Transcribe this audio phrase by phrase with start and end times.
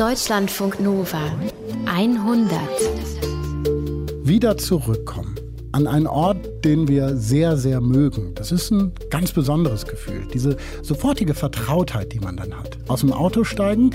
[0.00, 1.30] Deutschlandfunk Nova
[1.84, 2.58] 100.
[4.22, 5.34] Wieder zurückkommen
[5.72, 8.34] an einen Ort, den wir sehr, sehr mögen.
[8.34, 10.26] Das ist ein ganz besonderes Gefühl.
[10.32, 12.78] Diese sofortige Vertrautheit, die man dann hat.
[12.88, 13.90] Aus dem Auto steigen,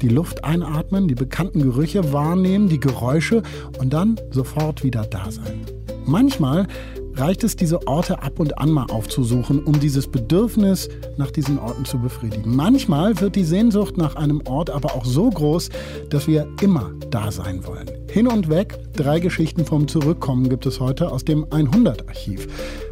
[0.00, 3.42] die Luft einatmen, die bekannten Gerüche wahrnehmen, die Geräusche
[3.78, 5.66] und dann sofort wieder da sein.
[6.06, 6.66] Manchmal
[7.14, 11.84] reicht es, diese Orte ab und an mal aufzusuchen, um dieses Bedürfnis nach diesen Orten
[11.84, 12.54] zu befriedigen.
[12.54, 15.70] Manchmal wird die Sehnsucht nach einem Ort aber auch so groß,
[16.10, 18.01] dass wir immer da sein wollen.
[18.12, 22.46] Hin und weg, drei Geschichten vom Zurückkommen gibt es heute aus dem 100-Archiv.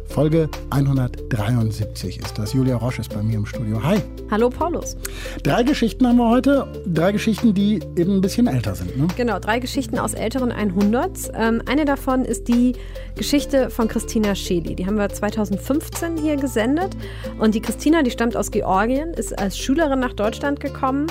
[0.07, 2.53] Folge 173 ist das.
[2.53, 3.83] Julia Roche ist bei mir im Studio.
[3.83, 3.99] Hi.
[4.31, 4.97] Hallo Paulus.
[5.43, 6.65] Drei Geschichten haben wir heute.
[6.87, 8.97] Drei Geschichten, die eben ein bisschen älter sind.
[8.97, 9.05] Ne?
[9.15, 11.31] Genau, drei Geschichten aus älteren 100s.
[11.35, 12.73] Ähm, eine davon ist die
[13.15, 14.73] Geschichte von Christina Scheli.
[14.73, 16.97] Die haben wir 2015 hier gesendet.
[17.37, 21.05] Und die Christina, die stammt aus Georgien, ist als Schülerin nach Deutschland gekommen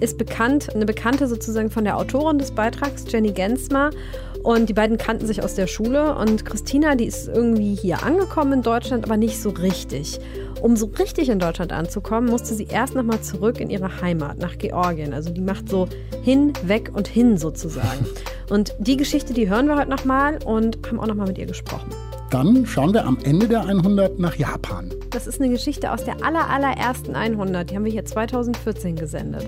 [0.00, 3.90] ist bekannt, eine Bekannte sozusagen von der Autorin des Beitrags, Jenny Gensmer.
[4.42, 6.16] Und die beiden kannten sich aus der Schule.
[6.16, 10.20] Und Christina, die ist irgendwie hier angekommen in Deutschland, aber nicht so richtig.
[10.60, 14.58] Um so richtig in Deutschland anzukommen, musste sie erst nochmal zurück in ihre Heimat, nach
[14.58, 15.14] Georgien.
[15.14, 15.88] Also die macht so
[16.22, 18.06] hin, weg und hin sozusagen.
[18.50, 21.90] Und die Geschichte, die hören wir heute nochmal und haben auch nochmal mit ihr gesprochen.
[22.30, 24.92] Dann schauen wir am Ende der 100 nach Japan.
[25.10, 27.70] Das ist eine Geschichte aus der aller, allerersten 100.
[27.70, 29.46] Die haben wir hier 2014 gesendet.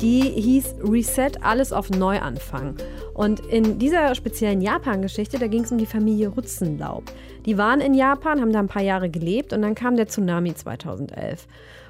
[0.00, 2.76] Die hieß Reset, alles auf Neuanfang.
[3.14, 7.04] Und in dieser speziellen Japan-Geschichte, da ging es um die Familie Rutzenlaub.
[7.46, 10.54] Die waren in Japan, haben da ein paar Jahre gelebt und dann kam der Tsunami
[10.54, 11.46] 2011.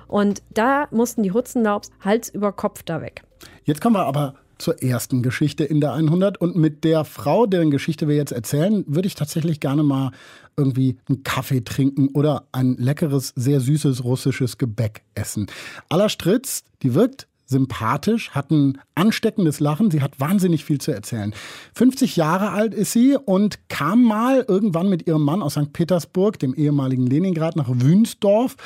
[0.09, 3.23] Und da mussten die Rutzenlaubs Hals über Kopf da weg.
[3.65, 7.71] Jetzt kommen wir aber zur ersten Geschichte in der 100 und mit der Frau, deren
[7.71, 10.13] Geschichte wir jetzt erzählen, würde ich tatsächlich gerne mal
[10.57, 15.47] irgendwie einen Kaffee trinken oder ein leckeres, sehr süßes russisches Gebäck essen.
[15.89, 19.91] Alla Stritz, die wirkt sympathisch, hat ein ansteckendes Lachen.
[19.91, 21.35] Sie hat wahnsinnig viel zu erzählen.
[21.75, 25.73] 50 Jahre alt ist sie und kam mal irgendwann mit ihrem Mann aus St.
[25.73, 28.57] Petersburg, dem ehemaligen Leningrad, nach Wünsdorf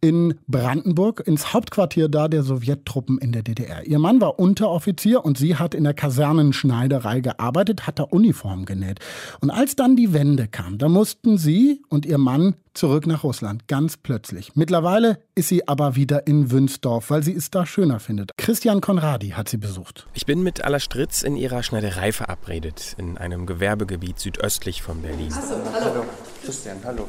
[0.00, 3.86] in Brandenburg ins Hauptquartier da der Sowjettruppen in der DDR.
[3.86, 9.00] Ihr Mann war Unteroffizier und sie hat in der Kasernenschneiderei gearbeitet, hat da Uniform genäht.
[9.40, 13.68] Und als dann die Wende kam, da mussten sie und ihr Mann zurück nach Russland,
[13.68, 14.54] ganz plötzlich.
[14.54, 18.32] Mittlerweile ist sie aber wieder in Wünsdorf, weil sie es da schöner findet.
[18.36, 20.06] Christian Konradi hat sie besucht.
[20.14, 25.32] Ich bin mit Alla Stritz in ihrer Schneiderei verabredet, in einem Gewerbegebiet südöstlich von Berlin.
[25.32, 26.04] Also, hallo.
[26.46, 27.08] Christian, hallo.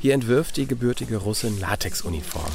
[0.00, 2.52] Hier entwirft die gebürtige Russin Latexuniform.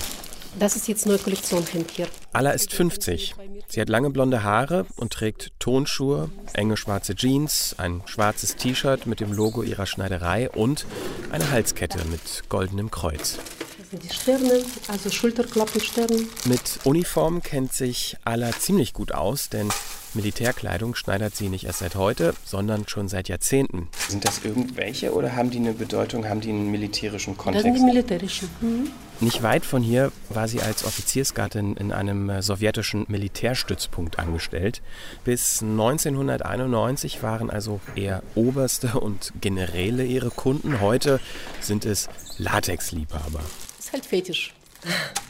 [0.57, 2.07] Das ist jetzt neue Kollektion hier.
[2.31, 3.35] Alla ist 50.
[3.67, 9.19] Sie hat lange blonde Haare und trägt Tonschuhe, enge schwarze Jeans, ein schwarzes T-Shirt mit
[9.19, 10.85] dem Logo ihrer Schneiderei und
[11.29, 13.37] eine Halskette mit goldenem Kreuz.
[13.77, 16.25] Das sind die Sterne, also Schulterklappensterne.
[16.45, 19.67] Mit Uniform kennt sich Alla ziemlich gut aus, denn
[20.15, 23.89] Militärkleidung schneidert sie nicht erst seit heute, sondern schon seit Jahrzehnten.
[24.07, 27.65] Sind das irgendwelche oder haben die eine Bedeutung, haben die einen militärischen Kontext?
[27.65, 28.49] Das sind die militärischen.
[28.61, 28.91] Mhm.
[29.19, 34.81] Nicht weit von hier war sie als Offiziersgattin in einem äh, sowjetischen Militärstützpunkt angestellt.
[35.23, 40.81] Bis 1991 waren also eher Oberste und Generäle ihre Kunden.
[40.81, 41.19] Heute
[41.61, 43.39] sind es Latexliebhaber.
[43.77, 44.53] Das ist halt Fetisch.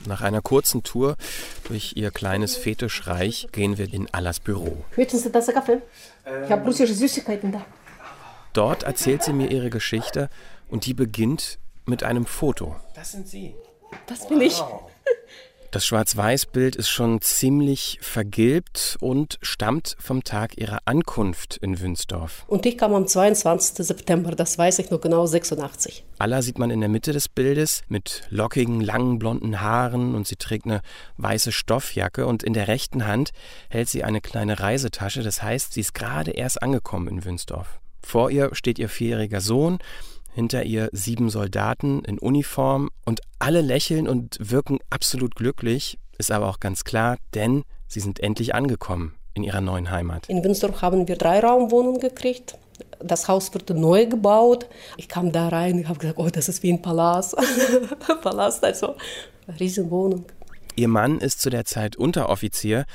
[0.06, 1.16] Nach einer kurzen Tour
[1.66, 4.84] durch ihr kleines Fetischreich gehen wir in Allas Büro.
[4.98, 5.82] Möchten Sie das Kaffee?
[6.46, 7.66] Ich habe russische Süßigkeiten da.
[8.54, 10.30] Dort erzählt sie mir ihre Geschichte
[10.70, 12.76] und die beginnt mit einem Foto.
[12.94, 13.56] Das sind Sie.
[14.08, 14.62] Das bin ich.
[15.74, 22.46] Das Schwarz-Weiß-Bild ist schon ziemlich vergilbt und stammt vom Tag ihrer Ankunft in Wünsdorf.
[22.46, 23.84] Und ich kam am 22.
[23.84, 26.06] September, das weiß ich noch genau, 86.
[26.20, 30.36] Alla sieht man in der Mitte des Bildes mit lockigen, langen, blonden Haaren und sie
[30.36, 30.82] trägt eine
[31.18, 33.32] weiße Stoffjacke und in der rechten Hand
[33.68, 35.24] hält sie eine kleine Reisetasche.
[35.24, 37.80] Das heißt, sie ist gerade erst angekommen in Wünsdorf.
[38.04, 39.80] Vor ihr steht ihr vierjähriger Sohn,
[40.34, 46.48] hinter ihr sieben Soldaten in Uniform und alle lächeln und wirken absolut glücklich, ist aber
[46.48, 50.30] auch ganz klar, denn sie sind endlich angekommen in ihrer neuen Heimat.
[50.30, 52.58] In Wünsdorf haben wir drei Raumwohnungen gekriegt.
[53.00, 54.68] Das Haus wurde neu gebaut.
[54.98, 57.36] Ich kam da rein, ich habe gesagt, oh, das ist wie ein Palast.
[58.22, 58.96] Palast, also
[59.48, 60.26] eine Riesenwohnung.
[60.76, 62.86] Ihr Mann ist zu der Zeit Unteroffizier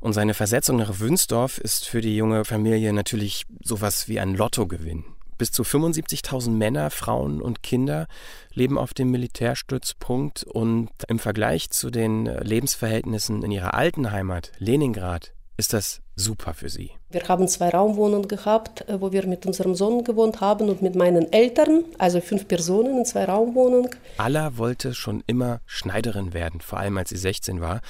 [0.00, 5.04] und seine Versetzung nach Wünsdorf ist für die junge Familie natürlich sowas wie ein Lottogewinn.
[5.42, 8.06] Bis zu 75.000 Männer, Frauen und Kinder
[8.54, 15.32] leben auf dem Militärstützpunkt und im Vergleich zu den Lebensverhältnissen in ihrer alten Heimat, Leningrad,
[15.56, 16.92] ist das super für sie.
[17.10, 20.94] Wir haben zwei Raumwohnungen gehabt, äh, wo wir mit unserem Sohn gewohnt haben und mit
[20.94, 23.90] meinen Eltern, also fünf Personen in zwei Raumwohnungen.
[24.18, 27.80] Alla wollte schon immer Schneiderin werden, vor allem als sie 16 war.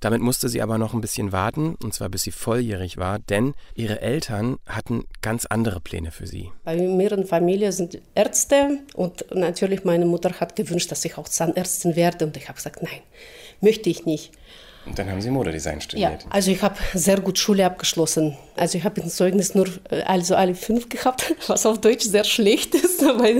[0.00, 3.54] Damit musste sie aber noch ein bisschen warten, und zwar bis sie volljährig war, denn
[3.74, 6.50] ihre Eltern hatten ganz andere Pläne für sie.
[6.64, 11.96] Bei mehreren Familien sind Ärzte und natürlich meine Mutter hat gewünscht, dass ich auch Zahnärztin
[11.96, 13.00] werde und ich habe gesagt, nein,
[13.60, 14.32] möchte ich nicht.
[14.88, 16.22] Und dann haben Sie Modedesign studiert.
[16.22, 18.36] Ja, also ich habe sehr gut Schule abgeschlossen.
[18.56, 22.24] Also ich habe im Zeugnis nur äh, also alle fünf gehabt, was auf Deutsch sehr
[22.24, 22.98] schlecht ist.
[23.18, 23.32] Bei,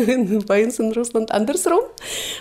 [0.46, 1.80] bei uns in Russland andersrum.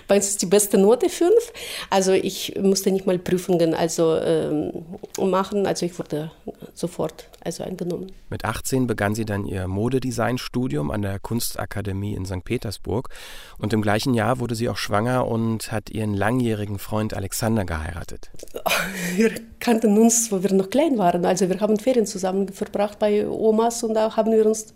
[0.07, 1.53] Bei uns ist die beste Note fünf.
[1.89, 4.71] Also ich musste nicht mal Prüfungen also ähm,
[5.19, 5.65] machen.
[5.65, 6.31] Also ich wurde
[6.73, 8.11] sofort also eingenommen.
[8.29, 12.43] Mit 18 begann sie dann ihr Modedesign-Studium an der Kunstakademie in St.
[12.43, 13.09] Petersburg.
[13.57, 18.29] Und im gleichen Jahr wurde sie auch schwanger und hat ihren langjährigen Freund Alexander geheiratet.
[19.15, 21.25] Wir kannten uns, wo wir noch klein waren.
[21.25, 24.73] Also wir haben Ferien zusammen verbracht bei Omas und da haben wir uns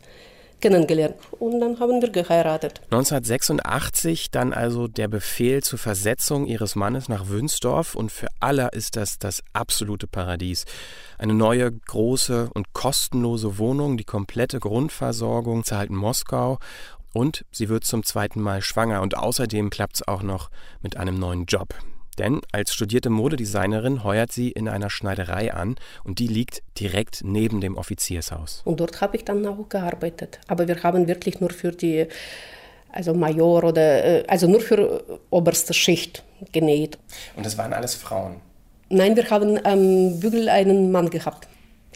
[0.62, 1.16] kennengelernt.
[1.40, 2.82] Und dann haben wir geheiratet.
[2.92, 8.96] 1986 dann also der Befehl zur Versetzung ihres Mannes nach Wünsdorf und für alle ist
[8.96, 10.66] das das absolute Paradies.
[11.18, 16.60] Eine neue, große und kostenlose Wohnung, die komplette Grundversorgung zahlt Moskau
[17.14, 20.50] und sie wird zum zweiten Mal schwanger und außerdem klappt es auch noch
[20.82, 21.76] mit einem neuen Job.
[22.18, 27.62] Denn als studierte Modedesignerin heuert sie in einer Schneiderei an und die liegt direkt neben
[27.62, 28.62] dem Offiziershaus.
[28.66, 30.40] Und dort habe ich dann auch gearbeitet.
[30.48, 32.08] Aber wir haben wirklich nur für die,
[32.92, 36.98] also Major oder, äh, also nur für oberste Schicht genäht.
[37.36, 38.42] Und das waren alles Frauen?
[38.90, 41.48] Nein, wir haben am Bügel einen Mann gehabt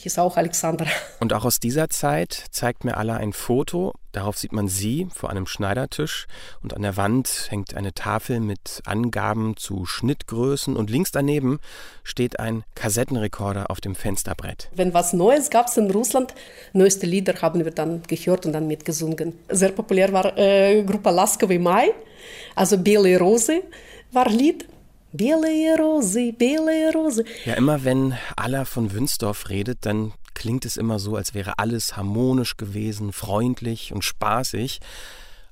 [0.05, 0.85] hieß auch Alexandra.
[1.19, 3.93] Und auch aus dieser Zeit zeigt mir Allah ein Foto.
[4.11, 6.27] Darauf sieht man sie vor einem Schneidertisch
[6.61, 11.59] und an der Wand hängt eine Tafel mit Angaben zu Schnittgrößen und links daneben
[12.03, 14.69] steht ein Kassettenrekorder auf dem Fensterbrett.
[14.73, 16.33] Wenn was Neues gab es in Russland,
[16.71, 19.37] neueste Lieder haben wir dann gehört und dann mitgesungen.
[19.49, 21.93] Sehr populär war äh, Gruppe Laskowy Mai,
[22.55, 23.63] also Bele Rose
[24.13, 24.65] war Lied.
[25.14, 27.24] Белые Rose, белые Rose.
[27.44, 31.96] Ja, immer wenn Allah von Wünsdorf redet, dann klingt es immer so, als wäre alles
[31.96, 34.80] harmonisch gewesen, freundlich und spaßig.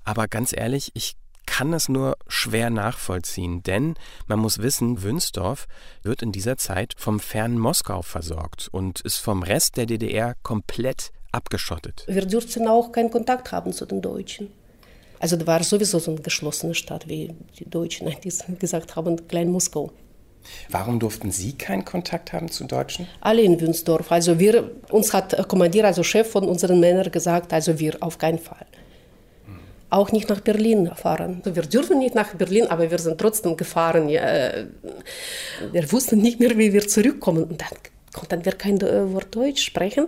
[0.04, 3.94] Aber ganz ehrlich, ich kann das nur schwer nachvollziehen, denn
[4.26, 5.66] man muss wissen, Wünsdorf
[6.02, 11.10] wird in dieser Zeit vom fernen Moskau versorgt und ist vom Rest der DDR komplett
[11.32, 12.04] abgeschottet.
[12.06, 14.50] Wir durften auch keinen Kontakt haben zu den Deutschen.
[15.23, 18.13] Also da war sowieso so eine geschlossene Stadt, wie die Deutschen
[18.59, 19.89] gesagt haben, Klein Moskau.
[20.69, 23.07] Warum durften Sie keinen Kontakt haben zu Deutschen?
[23.21, 24.11] Alle in Wünsdorf.
[24.11, 28.37] Also wir, uns hat Kommandier, also Chef von unseren Männern gesagt, also wir auf keinen
[28.37, 28.65] Fall.
[29.89, 31.41] Auch nicht nach Berlin fahren.
[31.45, 34.09] Also wir dürfen nicht nach Berlin, aber wir sind trotzdem gefahren.
[34.09, 34.51] Ja,
[35.71, 37.45] wir wussten nicht mehr, wie wir zurückkommen.
[37.45, 37.77] Und dann
[38.11, 40.07] konnten wir kein Wort Deutsch sprechen.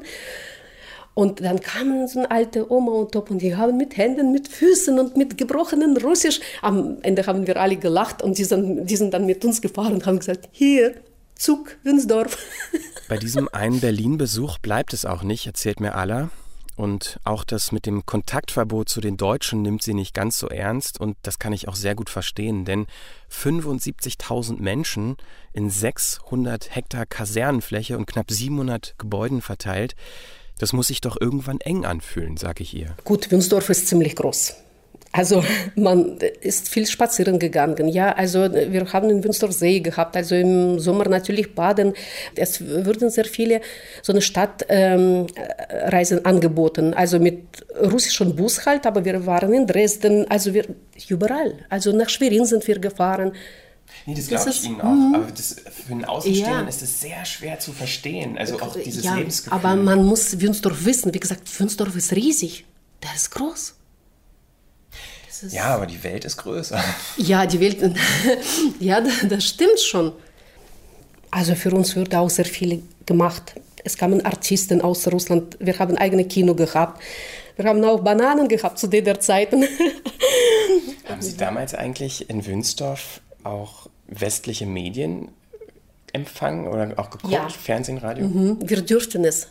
[1.15, 4.49] Und dann kamen so eine alte Oma und Top und die haben mit Händen, mit
[4.49, 6.41] Füßen und mit gebrochenen Russisch.
[6.61, 9.93] Am Ende haben wir alle gelacht und die sind, die sind dann mit uns gefahren
[9.93, 10.93] und haben gesagt, hier,
[11.35, 12.37] Zug, Winsdorf.
[13.07, 16.29] Bei diesem einen Berlin-Besuch bleibt es auch nicht, erzählt mir Alla.
[16.75, 20.99] Und auch das mit dem Kontaktverbot zu den Deutschen nimmt sie nicht ganz so ernst
[20.99, 22.85] und das kann ich auch sehr gut verstehen, denn
[23.31, 25.15] 75.000 Menschen
[25.53, 29.95] in 600 Hektar Kasernenfläche und knapp 700 Gebäuden verteilt,
[30.59, 32.95] das muss sich doch irgendwann eng anfühlen, sage ich ihr.
[33.03, 34.55] Gut, Wünsdorf ist ziemlich groß.
[35.15, 37.87] Also man ist viel spazieren gegangen.
[37.87, 41.93] Ja, also wir haben in Wünsdorf See gehabt, also im Sommer natürlich baden.
[42.35, 43.61] Es wurden sehr viele
[44.01, 47.43] so eine Stadtreisen ähm, angeboten, also mit
[47.81, 50.65] russischem Bus halt, aber wir waren in Dresden, also wir
[51.07, 51.53] überall.
[51.69, 53.31] Also nach Schwerin sind wir gefahren.
[54.05, 54.91] Nee, das glaube ich Ihnen auch.
[54.91, 55.15] Mhm.
[55.15, 56.69] Aber das, für einen Außenstehenden ja.
[56.69, 58.37] ist es sehr schwer zu verstehen.
[58.37, 59.57] Also auch dieses ja, Lebensgefühl.
[59.57, 61.13] Aber man muss Wünsdorf wissen.
[61.13, 62.65] Wie gesagt, Wünsdorf ist riesig.
[63.03, 63.75] Der ist groß.
[65.41, 66.81] Ist ja, aber die Welt ist größer.
[67.17, 67.77] Ja, die Welt,
[68.79, 70.13] ja, das stimmt schon.
[71.31, 73.55] Also für uns wird auch sehr viel gemacht.
[73.83, 75.57] Es kamen Artisten aus Russland.
[75.59, 77.01] Wir haben eigene Kino gehabt.
[77.55, 79.63] Wir haben auch Bananen gehabt zu der Zeiten.
[81.07, 85.29] Haben Sie damals eigentlich in Wünsdorf auch westliche Medien
[86.13, 87.33] empfangen oder auch geguckt?
[87.33, 87.47] Ja.
[87.49, 88.27] Fernsehen, Radio?
[88.27, 89.47] Mhm, wir dürften es.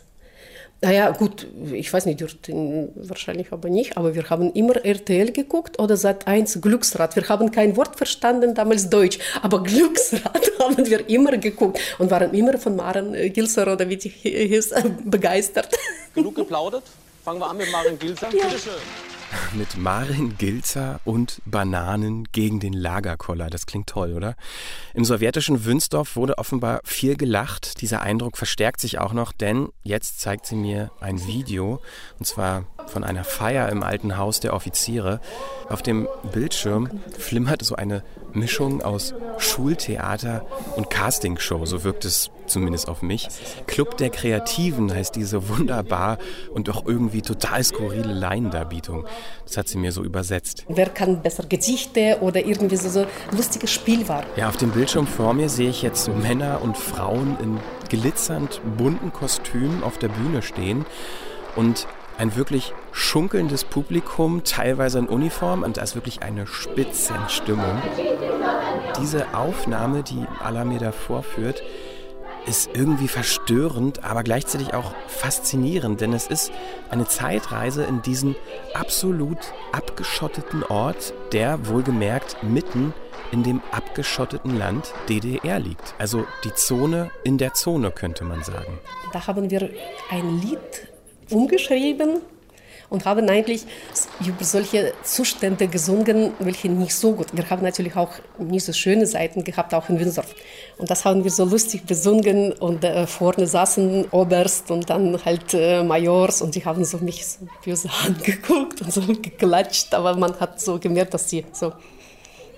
[0.81, 5.79] Naja, gut, ich weiß nicht, dürften wahrscheinlich aber nicht, aber wir haben immer RTL geguckt
[5.79, 7.17] oder seit 1 Glücksrad.
[7.17, 12.35] Wir haben kein Wort verstanden, damals Deutsch, aber Glücksrad haben wir immer geguckt und waren
[12.35, 14.75] immer von Maren Gilser oder wie die hieß,
[15.05, 15.71] begeistert.
[16.15, 16.85] Genug geplaudert?
[17.25, 18.29] Fangen wir an mit Maren Gilser.
[18.35, 18.45] Ja.
[18.45, 19.14] Bitte schön
[19.55, 23.51] mit Marin Gilzer und Bananen gegen den Lagerkoller.
[23.51, 24.37] Das klingt toll, oder?
[24.95, 27.81] Im sowjetischen Wünsdorf wurde offenbar viel gelacht.
[27.81, 31.81] Dieser Eindruck verstärkt sich auch noch, denn jetzt zeigt sie mir ein Video.
[32.19, 35.21] Und zwar von einer Feier im alten Haus der Offiziere.
[35.69, 36.89] Auf dem Bildschirm
[37.19, 40.45] flimmert so eine Mischung aus Schultheater
[40.77, 43.29] und Castingshow, so wirkt es zumindest auf mich.
[43.67, 46.19] Club der Kreativen heißt diese wunderbar
[46.53, 49.07] und doch irgendwie total skurrile Laiendarbietung.
[49.45, 50.65] Das hat sie mir so übersetzt.
[50.69, 54.25] Wer kann besser Gedichte oder irgendwie so, so lustiges Spiel war.
[54.37, 59.13] Ja, auf dem Bildschirm vor mir sehe ich jetzt Männer und Frauen in glitzernd bunten
[59.13, 60.85] Kostümen auf der Bühne stehen
[61.57, 61.87] und
[62.19, 67.83] ein wirklich schunkelndes Publikum, teilweise in Uniform und da ist wirklich eine Spitzenstimmung.
[69.01, 71.63] Diese Aufnahme, die Alameda vorführt,
[72.47, 76.53] ist irgendwie verstörend, aber gleichzeitig auch faszinierend, denn es ist
[76.91, 78.37] eine Zeitreise in diesen
[78.75, 79.39] absolut
[79.73, 82.93] abgeschotteten Ort, der wohlgemerkt mitten
[83.33, 85.95] in dem abgeschotteten Land DDR liegt.
[85.99, 88.79] Also die Zone in der Zone, könnte man sagen.
[89.13, 89.71] Da haben wir
[90.11, 90.94] ein Lied
[91.31, 92.21] umgeschrieben
[92.91, 93.65] und haben eigentlich
[94.25, 97.29] über solche Zustände gesungen, welche nicht so gut.
[97.33, 100.25] Wir haben natürlich auch nicht so schöne Seiten gehabt, auch in Windsor.
[100.79, 105.55] Und das haben wir so lustig besungen und äh, vorne saßen Oberst und dann halt
[105.55, 110.39] äh, Majors und die haben so mich so böse angeguckt und so geklatscht, aber man
[110.39, 111.73] hat so gemerkt, dass sie so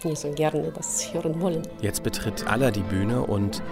[0.04, 1.62] nicht so gerne das hören wollen.
[1.80, 3.62] Jetzt betritt Alla die Bühne und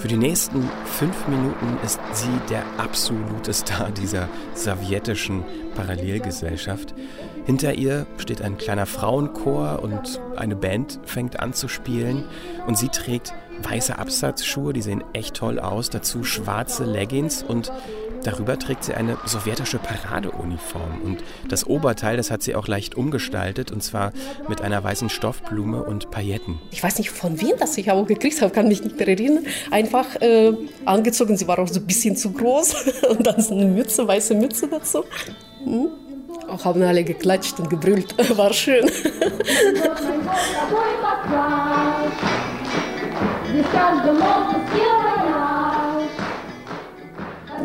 [0.00, 6.94] für die nächsten fünf Minuten ist sie der absolute Star dieser sowjetischen Parallelgesellschaft.
[7.44, 12.24] Hinter ihr steht ein kleiner Frauenchor und eine Band fängt an zu spielen
[12.66, 17.70] und sie trägt weiße Absatzschuhe, die sehen echt toll aus, dazu schwarze Leggings und
[18.24, 23.72] Darüber trägt sie eine sowjetische Paradeuniform und das Oberteil, das hat sie auch leicht umgestaltet
[23.72, 24.12] und zwar
[24.48, 26.58] mit einer weißen Stoffblume und Pailletten.
[26.70, 29.44] Ich weiß nicht von wem das ich auch gekriegt habe, kann mich nicht mehr erinnern.
[29.70, 30.52] Einfach äh,
[30.84, 34.34] angezogen, sie war auch so ein bisschen zu groß und dann so eine Mütze, weiße
[34.34, 35.04] Mütze dazu.
[35.64, 35.88] Hm?
[36.48, 38.90] Auch haben alle geklatscht und gebrüllt, war schön.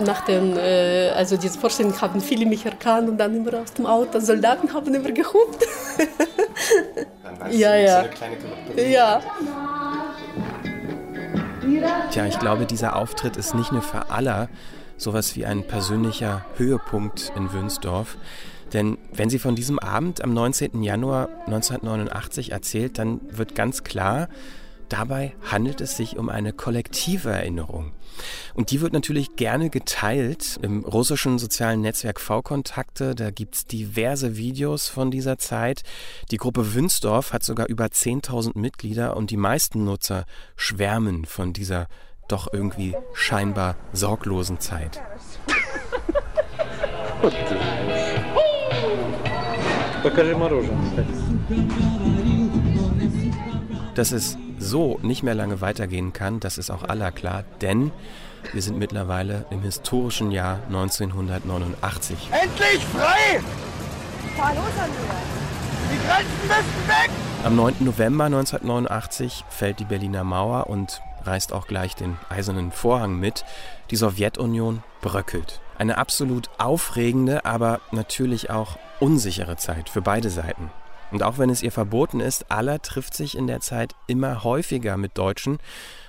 [0.04, 3.86] nach den, äh, also diese Vorstellung haben viele mich erkannt und dann immer aus dem
[3.86, 5.66] Auto, Soldaten haben immer gehupt.
[7.52, 8.06] ja, ja.
[8.76, 9.22] ja.
[12.12, 14.50] Tja, ich glaube, dieser Auftritt ist nicht nur für alle
[14.98, 18.18] sowas wie ein persönlicher Höhepunkt in Wünsdorf.
[18.74, 20.82] Denn wenn sie von diesem Abend am 19.
[20.84, 24.28] Januar 1989 erzählt, dann wird ganz klar,
[24.90, 27.92] Dabei handelt es sich um eine kollektive Erinnerung.
[28.54, 33.16] Und die wird natürlich gerne geteilt im russischen sozialen Netzwerk V-Kontakte.
[33.16, 35.84] Da gibt es diverse Videos von dieser Zeit.
[36.32, 40.26] Die Gruppe Wünsdorf hat sogar über 10.000 Mitglieder und die meisten Nutzer
[40.56, 41.88] schwärmen von dieser
[42.28, 45.02] doch irgendwie scheinbar sorglosen Zeit.
[53.96, 57.92] Das ist so nicht mehr lange weitergehen kann, das ist auch aller klar, denn
[58.52, 62.30] wir sind mittlerweile im historischen Jahr 1989.
[62.32, 63.40] Endlich frei!
[64.36, 64.90] Fahr los an
[65.92, 67.12] Die Grenzen müssen weg!
[67.44, 67.76] Am 9.
[67.82, 73.46] November 1989 fällt die Berliner Mauer und reißt auch gleich den eisernen Vorhang mit.
[73.92, 75.62] Die Sowjetunion bröckelt.
[75.78, 80.72] Eine absolut aufregende, aber natürlich auch unsichere Zeit für beide Seiten.
[81.12, 84.98] Und auch wenn es ihr verboten ist, Allah trifft sich in der Zeit immer häufiger
[84.98, 85.60] mit Deutschen,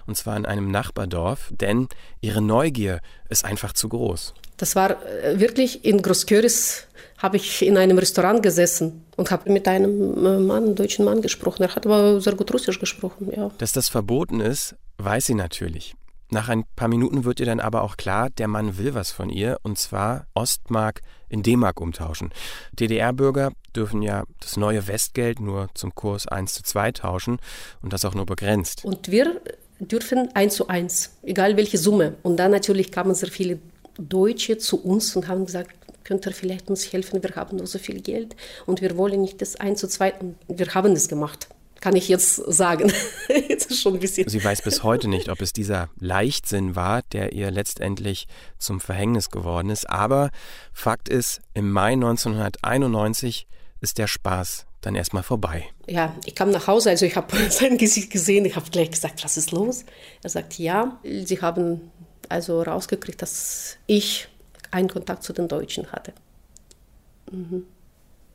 [0.06, 1.88] und zwar in einem Nachbardorf, denn
[2.20, 4.34] ihre Neugier ist einfach zu groß.
[4.56, 6.86] Das war äh, wirklich in Großköris,
[7.18, 11.22] habe ich in einem Restaurant gesessen und habe mit einem äh, Mann, einem deutschen Mann
[11.22, 11.62] gesprochen.
[11.62, 13.50] Er hat aber sehr gut Russisch gesprochen, ja.
[13.58, 15.94] Dass das verboten ist, weiß sie natürlich.
[16.30, 19.30] Nach ein paar Minuten wird ihr dann aber auch klar, der Mann will was von
[19.30, 22.30] ihr, und zwar Ostmark in D-Mark umtauschen.
[22.72, 27.38] DDR-Bürger dürfen ja das neue Westgeld nur zum Kurs 1 zu 2 tauschen
[27.80, 28.84] und das auch nur begrenzt.
[28.84, 29.40] Und wir
[29.78, 32.14] dürfen 1 zu 1, egal welche Summe.
[32.22, 33.58] Und dann natürlich kamen sehr viele
[33.98, 35.70] Deutsche zu uns und haben gesagt,
[36.02, 39.40] könnt ihr vielleicht uns helfen, wir haben nur so viel Geld und wir wollen nicht
[39.42, 40.14] das 1 zu 2.
[40.14, 41.48] Und wir haben es gemacht
[41.86, 42.92] kann ich jetzt sagen.
[43.28, 44.28] jetzt ist schon ein bisschen.
[44.28, 48.26] Sie weiß bis heute nicht, ob es dieser Leichtsinn war, der ihr letztendlich
[48.58, 49.88] zum Verhängnis geworden ist.
[49.88, 50.30] Aber
[50.72, 53.46] Fakt ist, im Mai 1991
[53.80, 55.68] ist der Spaß dann erstmal vorbei.
[55.86, 59.22] Ja, ich kam nach Hause, also ich habe sein Gesicht gesehen, ich habe gleich gesagt,
[59.22, 59.84] was ist los?
[60.24, 61.92] Er sagt, ja, sie haben
[62.28, 64.26] also rausgekriegt, dass ich
[64.72, 66.12] einen Kontakt zu den Deutschen hatte.
[67.30, 67.64] Mhm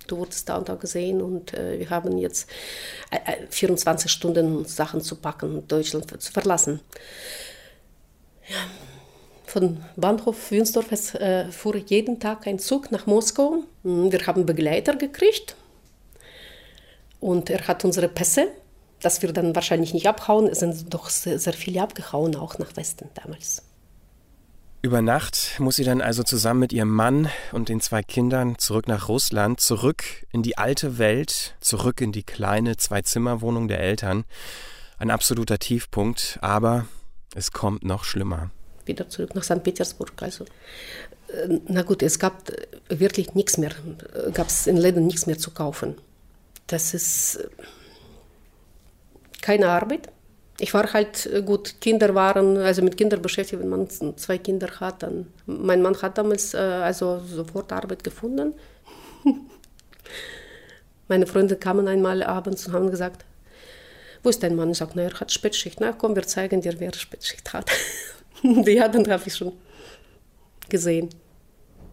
[0.07, 2.49] du wurdest da und da gesehen und äh, wir haben jetzt
[3.11, 6.81] äh, 24 äh, Stunden Sachen zu packen, Deutschland zu verlassen.
[8.47, 8.57] Ja,
[9.45, 13.63] Von Bahnhof Wünsdorf äh, fuhr jeden Tag ein Zug nach Moskau.
[13.83, 15.55] Hm, Wir haben Begleiter gekriegt
[17.19, 18.47] und er hat unsere Pässe,
[19.01, 20.47] dass wir dann wahrscheinlich nicht abhauen.
[20.47, 23.63] Es sind doch sehr, sehr viele abgehauen, auch nach Westen damals.
[24.83, 28.87] Über Nacht muss sie dann also zusammen mit ihrem Mann und den zwei Kindern zurück
[28.87, 34.25] nach Russland, zurück in die alte Welt, zurück in die kleine Zwei-Zimmer-Wohnung der Eltern.
[34.97, 36.87] Ein absoluter Tiefpunkt, aber
[37.35, 38.49] es kommt noch schlimmer.
[38.85, 39.61] Wieder zurück nach St.
[39.61, 40.13] Petersburg.
[40.19, 40.45] Also,
[41.27, 43.71] äh, na gut, es gab äh, wirklich nichts mehr,
[44.33, 45.95] gab es in Läden nichts mehr zu kaufen.
[46.65, 47.47] Das ist äh,
[49.41, 50.09] keine Arbeit.
[50.61, 54.69] Ich war halt äh, gut, Kinder waren, also mit Kindern beschäftigt, wenn man zwei Kinder
[54.79, 58.53] hat, dann, mein Mann hat damals äh, also sofort Arbeit gefunden.
[61.07, 63.25] Meine Freunde kamen einmal abends und haben gesagt,
[64.21, 64.69] wo ist dein Mann?
[64.69, 65.79] Ich sage, na, er hat Spätschicht.
[65.79, 67.69] Na komm, wir zeigen dir, wer Spätschicht hat.
[68.43, 69.53] ja, dann habe ich schon
[70.69, 71.09] gesehen.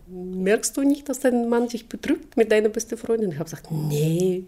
[0.08, 3.32] Merkst du nicht, dass dein Mann dich betrügt mit deiner besten Freundin?
[3.32, 4.44] Ich habe gesagt, nee.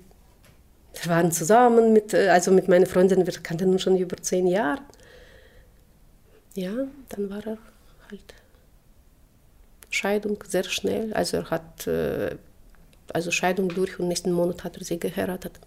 [0.95, 4.47] Wir waren zusammen, mit, äh, also mit meiner Freundin, wir kannten uns schon über zehn
[4.47, 4.83] Jahre.
[6.55, 6.73] Ja,
[7.11, 7.59] dann war er
[8.11, 8.35] halt
[9.89, 11.13] Scheidung sehr schnell.
[11.15, 12.37] Also er hat äh,
[13.13, 15.59] also Scheidung durch und nächsten Monat hat er sie geheiratet.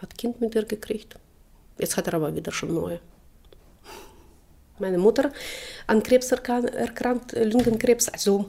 [0.00, 1.16] Hat Kind mit ihr gekriegt.
[1.78, 3.00] Jetzt hat er aber wieder schon neue.
[4.78, 5.30] Meine Mutter
[5.86, 8.48] an Krebs erkrankt, äh, Lungenkrebs, also,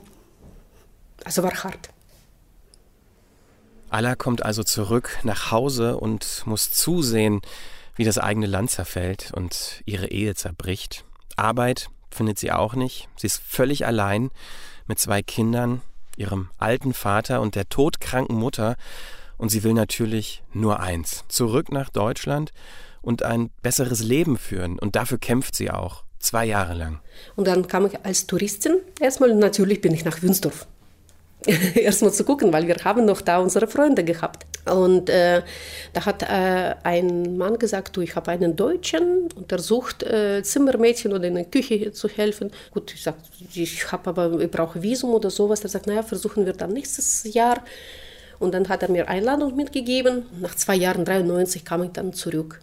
[1.25, 1.89] also war hart.
[3.91, 7.41] Alla kommt also zurück nach Hause und muss zusehen,
[7.97, 11.03] wie das eigene Land zerfällt und ihre Ehe zerbricht.
[11.35, 13.09] Arbeit findet sie auch nicht.
[13.17, 14.31] Sie ist völlig allein
[14.87, 15.81] mit zwei Kindern,
[16.15, 18.77] ihrem alten Vater und der todkranken Mutter.
[19.37, 22.53] Und sie will natürlich nur eins, zurück nach Deutschland
[23.01, 24.79] und ein besseres Leben führen.
[24.79, 27.01] Und dafür kämpft sie auch, zwei Jahre lang.
[27.35, 30.65] Und dann kam ich als Touristin erstmal, natürlich bin ich nach Wünsdorf.
[31.75, 34.45] erstmal zu gucken, weil wir haben noch da unsere Freunde gehabt.
[34.71, 35.41] Und äh,
[35.93, 40.43] da hat äh, ein Mann gesagt, du, ich habe einen Deutschen und der sucht äh,
[40.43, 42.51] Zimmermädchen oder in der Küche zu helfen.
[42.71, 43.17] Gut, ich sage,
[43.53, 45.61] ich habe aber, ich brauche Visum oder sowas.
[45.63, 47.63] Er sagt, naja, versuchen wir dann nächstes Jahr.
[48.39, 50.25] Und dann hat er mir Einladung mitgegeben.
[50.39, 52.59] Nach zwei Jahren, 93, kam ich dann zurück.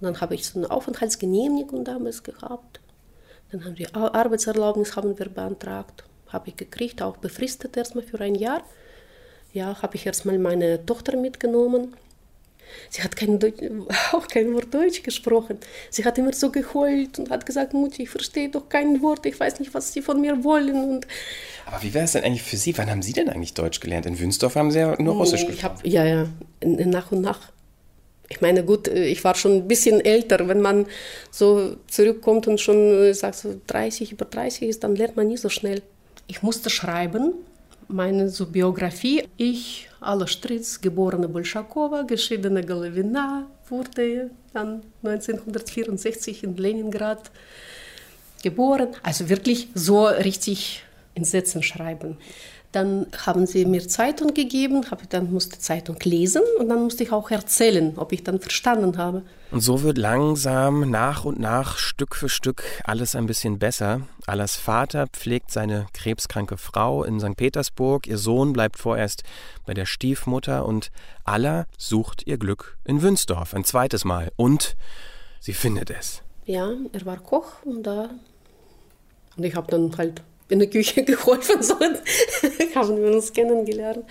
[0.00, 2.80] Und dann habe ich so eine Aufenthaltsgenehmigung damals gehabt.
[3.50, 8.20] Dann haben wir Ar- Arbeitserlaubnis haben wir beantragt, habe ich gekriegt, auch befristet erstmal für
[8.20, 8.62] ein Jahr.
[9.52, 11.94] Ja, habe ich erstmal meine Tochter mitgenommen.
[12.90, 13.62] Sie hat kein Deutsch,
[14.12, 15.58] auch kein Wort Deutsch gesprochen.
[15.90, 19.38] Sie hat immer so geheult und hat gesagt, Mutti, ich verstehe doch kein Wort, ich
[19.38, 20.90] weiß nicht, was Sie von mir wollen.
[20.90, 21.06] Und
[21.66, 22.76] Aber wie wäre es denn eigentlich für Sie?
[22.76, 24.06] Wann haben Sie denn eigentlich Deutsch gelernt?
[24.06, 25.76] In Wünsdorf haben Sie ja nur Russisch ich gesprochen.
[25.78, 26.26] hab, ja, ja,
[26.62, 27.52] nach und nach.
[28.30, 30.48] Ich meine, gut, äh, ich war schon ein bisschen älter.
[30.48, 30.86] Wenn man
[31.30, 35.38] so zurückkommt und schon äh, sagt, so 30, über 30 ist, dann lernt man nie
[35.38, 35.82] so schnell.
[36.26, 37.34] Ich musste schreiben,
[37.88, 39.24] meine so Biografie.
[39.36, 47.30] Ich, Alla Stritz, geborene Bolschakowa, geschiedene Golovina, wurde dann 1964 in Leningrad
[48.42, 48.88] geboren.
[49.02, 50.82] Also wirklich so richtig
[51.14, 52.18] in Sätzen schreiben.
[52.72, 57.12] Dann haben sie mir Zeitung gegeben, habe dann musste Zeitung lesen und dann musste ich
[57.12, 59.22] auch erzählen, ob ich dann verstanden habe.
[59.50, 64.02] Und so wird langsam, nach und nach, Stück für Stück alles ein bisschen besser.
[64.26, 67.36] Allas Vater pflegt seine krebskranke Frau in St.
[67.36, 69.22] Petersburg, ihr Sohn bleibt vorerst
[69.64, 70.90] bei der Stiefmutter und
[71.24, 74.30] Alla sucht ihr Glück in Wünsdorf ein zweites Mal.
[74.36, 74.76] Und
[75.40, 76.22] sie findet es.
[76.44, 78.10] Ja, er war Koch und da
[79.38, 81.74] und ich habe dann halt in der Küche geholfen, so
[82.74, 84.04] haben wir uns kennengelernt.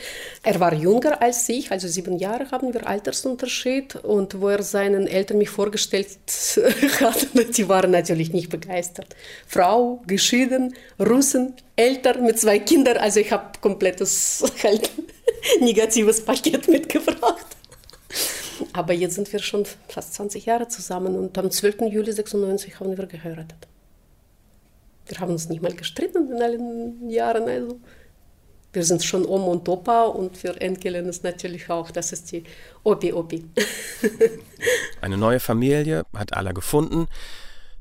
[0.44, 5.08] Er war jünger als ich, also sieben Jahre haben wir Altersunterschied und wo er seinen
[5.08, 6.08] Eltern mich vorgestellt
[7.02, 9.16] hat, die waren natürlich nicht begeistert.
[9.48, 14.92] Frau, geschieden, Russen, älter mit zwei Kindern, also ich habe komplettes halt
[15.60, 17.46] negatives Paket mitgebracht.
[18.74, 21.82] Aber jetzt sind wir schon fast 20 Jahre zusammen und am 12.
[21.90, 23.68] Juli 96 haben wir geheiratet.
[25.08, 27.48] Wir haben uns nicht mal gestritten in allen Jahren.
[27.48, 27.80] Also.
[28.74, 32.44] Wir sind schon Oma und Opa und für Enkelin ist natürlich auch, das ist die
[32.84, 33.46] Opi-Opi.
[35.02, 37.08] Eine neue Familie hat Alla gefunden.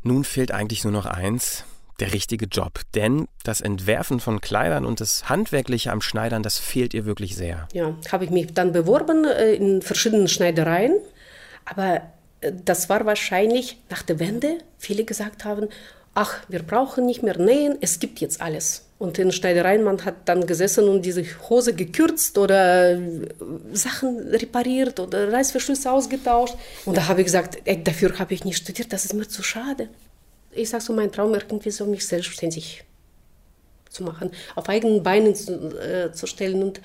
[0.02, 1.64] Nun fehlt eigentlich nur noch eins,
[2.00, 2.80] der richtige Job.
[2.94, 7.68] Denn das Entwerfen von Kleidern und das Handwerkliche am Schneidern, das fehlt ihr wirklich sehr.
[7.72, 10.94] Ja, habe ich mich dann beworben äh, in verschiedenen Schneidereien.
[11.64, 12.02] Aber
[12.40, 15.68] äh, das war wahrscheinlich nach der Wende, viele gesagt haben,
[16.16, 18.86] ach, wir brauchen nicht mehr nähen, es gibt jetzt alles.
[18.98, 23.28] Und in Schneidereien, hat dann gesessen und diese Hose gekürzt oder äh,
[23.72, 26.54] Sachen repariert oder Reißverschlüsse ausgetauscht.
[26.86, 29.42] Und da habe ich gesagt, ey, dafür habe ich nicht studiert, das ist mir zu
[29.42, 29.90] schade.
[30.52, 32.84] ich sage so, mein Traum irgendwie so, mich selbstständig
[33.90, 36.80] zu machen, auf eigenen Beinen zu, äh, zu stellen und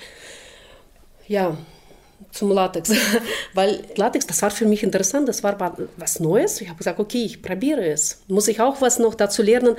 [1.27, 1.57] ja,
[2.31, 2.91] zum Latex.
[3.53, 6.61] Weil Latex, das war für mich interessant, das war was Neues.
[6.61, 8.19] Ich habe gesagt, okay, ich probiere es.
[8.27, 9.75] Muss ich auch was noch dazu lernen,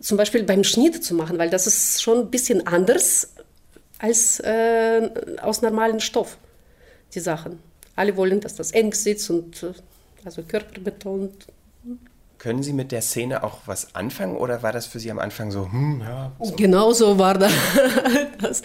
[0.00, 3.32] zum Beispiel beim Schnitt zu machen, weil das ist schon ein bisschen anders
[3.98, 5.10] als äh,
[5.42, 6.38] aus normalem Stoff,
[7.14, 7.58] die Sachen.
[7.94, 9.72] Alle wollen, dass das eng sitzt und äh,
[10.24, 11.46] also körperbetont.
[12.38, 15.50] Können Sie mit der Szene auch was anfangen oder war das für Sie am Anfang
[15.50, 16.32] so, hm, ja?
[16.38, 16.54] So.
[16.54, 17.38] Genau so war
[18.38, 18.62] das.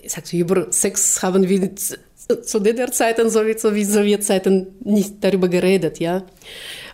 [0.00, 1.68] Ich sage, über Sex haben wir
[2.42, 6.24] zu DDR-Zeiten sowie wie Sowjetzeiten nicht darüber geredet, ja.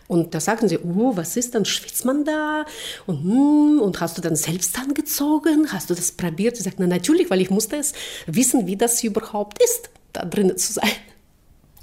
[0.07, 2.67] Und da sagten sie, oh, was ist, dann schwitzt man da?
[3.07, 5.69] Und, hm, und hast du dann selbst angezogen?
[5.73, 6.59] Hast du das probiert?
[6.59, 7.95] Ich sagte, na natürlich, weil ich musste es
[8.27, 10.91] wissen, wie das überhaupt ist, da drinnen zu sein.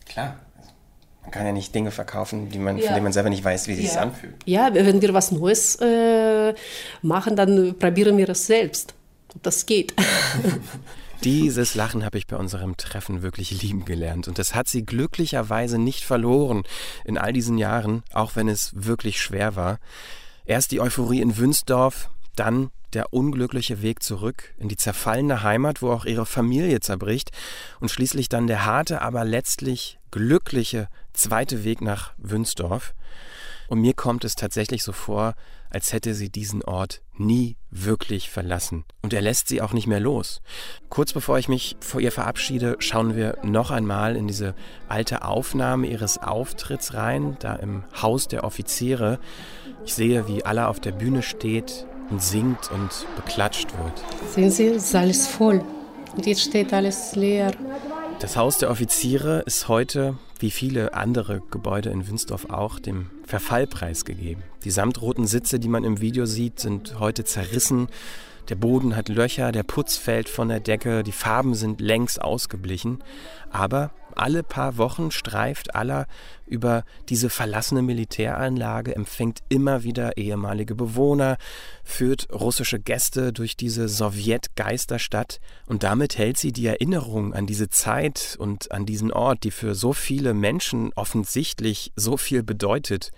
[0.06, 0.40] Klar.
[1.24, 2.86] Man kann ja nicht Dinge verkaufen, die man, ja.
[2.86, 4.02] von denen man selber nicht weiß, wie sich ja.
[4.02, 4.36] anfühlt.
[4.46, 6.54] Ja, wenn wir was Neues äh,
[7.02, 8.94] machen, dann probieren wir es selbst.
[9.42, 9.94] Das geht.
[11.24, 14.28] Dieses Lachen habe ich bei unserem Treffen wirklich lieben gelernt.
[14.28, 16.64] Und das hat sie glücklicherweise nicht verloren
[17.06, 19.78] in all diesen Jahren, auch wenn es wirklich schwer war.
[20.46, 25.92] Erst die Euphorie in Wünsdorf, dann der unglückliche Weg zurück in die zerfallene Heimat, wo
[25.92, 27.32] auch ihre Familie zerbricht,
[27.80, 32.96] und schließlich dann der harte, aber letztlich glückliche zweite Weg nach Wünsdorf.
[33.68, 35.36] Und mir kommt es tatsächlich so vor,
[35.72, 38.84] als hätte sie diesen Ort nie wirklich verlassen.
[39.02, 40.42] Und er lässt sie auch nicht mehr los.
[40.90, 44.54] Kurz bevor ich mich vor ihr verabschiede, schauen wir noch einmal in diese
[44.90, 49.20] alte Aufnahme ihres Auftritts rein, da im Haus der Offiziere.
[49.86, 54.04] Ich sehe, wie Allah auf der Bühne steht und singt und beklatscht wird.
[54.34, 55.64] Sehen Sie, es ist alles voll.
[56.16, 57.54] Und jetzt steht alles leer.
[58.22, 63.66] Das Haus der Offiziere ist heute, wie viele andere Gebäude in Wünsdorf auch, dem Verfall
[63.66, 64.44] preisgegeben.
[64.64, 67.88] Die samtroten Sitze, die man im Video sieht, sind heute zerrissen.
[68.50, 73.04] Der Boden hat Löcher, der Putz fällt von der Decke, die Farben sind längst ausgeblichen.
[73.50, 73.90] Aber
[74.22, 76.06] alle paar Wochen streift Aller
[76.46, 81.38] über diese verlassene Militäranlage, empfängt immer wieder ehemalige Bewohner,
[81.84, 88.36] führt russische Gäste durch diese Sowjetgeisterstadt und damit hält sie die Erinnerung an diese Zeit
[88.40, 93.12] und an diesen Ort, die für so viele Menschen offensichtlich so viel bedeutet,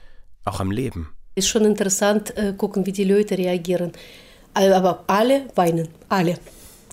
[0.46, 1.10] auch am Leben.
[1.36, 3.92] Ist schon interessant, äh, gucken, wie die Leute reagieren.
[4.54, 6.38] Aber alle weinen, alle.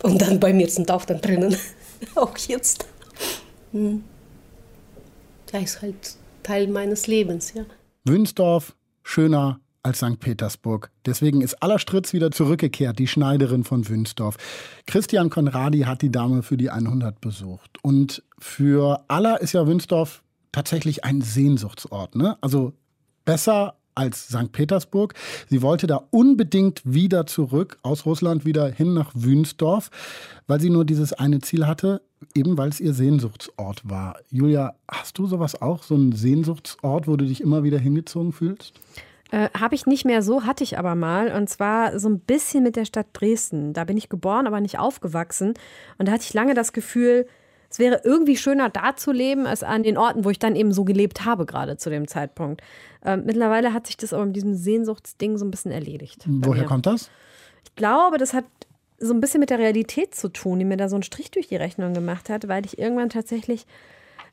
[0.03, 1.55] Und dann bei mir sind auch dann drinnen,
[2.17, 2.90] auch jetzt.
[3.73, 4.05] Hm.
[5.51, 7.65] Das ist halt Teil meines Lebens, ja.
[8.05, 10.21] Wünsdorf, schöner als St.
[10.21, 10.91] Petersburg.
[11.07, 14.37] Deswegen ist aller Stritz wieder zurückgekehrt, die Schneiderin von Wünsdorf.
[14.87, 17.79] Christian Konradi hat die Dame für die 100 besucht.
[17.83, 22.15] Und für aller ist ja Wünsdorf tatsächlich ein Sehnsuchtsort.
[22.15, 22.37] Ne?
[22.41, 22.75] Also
[23.25, 24.53] besser als St.
[24.53, 25.15] Petersburg.
[25.49, 29.91] Sie wollte da unbedingt wieder zurück aus Russland, wieder hin nach Wünsdorf,
[30.47, 32.03] weil sie nur dieses eine Ziel hatte,
[32.35, 34.17] eben weil es ihr Sehnsuchtsort war.
[34.31, 38.75] Julia, hast du sowas auch, so einen Sehnsuchtsort, wo du dich immer wieder hingezogen fühlst?
[39.31, 41.33] Äh, Habe ich nicht mehr so, hatte ich aber mal.
[41.33, 43.73] Und zwar so ein bisschen mit der Stadt Dresden.
[43.73, 45.55] Da bin ich geboren, aber nicht aufgewachsen.
[45.99, 47.27] Und da hatte ich lange das Gefühl,
[47.71, 50.73] es wäre irgendwie schöner da zu leben, als an den Orten, wo ich dann eben
[50.73, 52.63] so gelebt habe, gerade zu dem Zeitpunkt.
[53.05, 56.25] Ähm, mittlerweile hat sich das aber mit diesem Sehnsuchtsding so ein bisschen erledigt.
[56.27, 57.11] Woher kommt das?
[57.65, 58.45] Ich glaube, das hat
[59.01, 61.49] so ein bisschen mit der Realität zu tun, die mir da so einen Strich durch
[61.49, 63.67] die Rechnung gemacht hat, weil ich irgendwann tatsächlich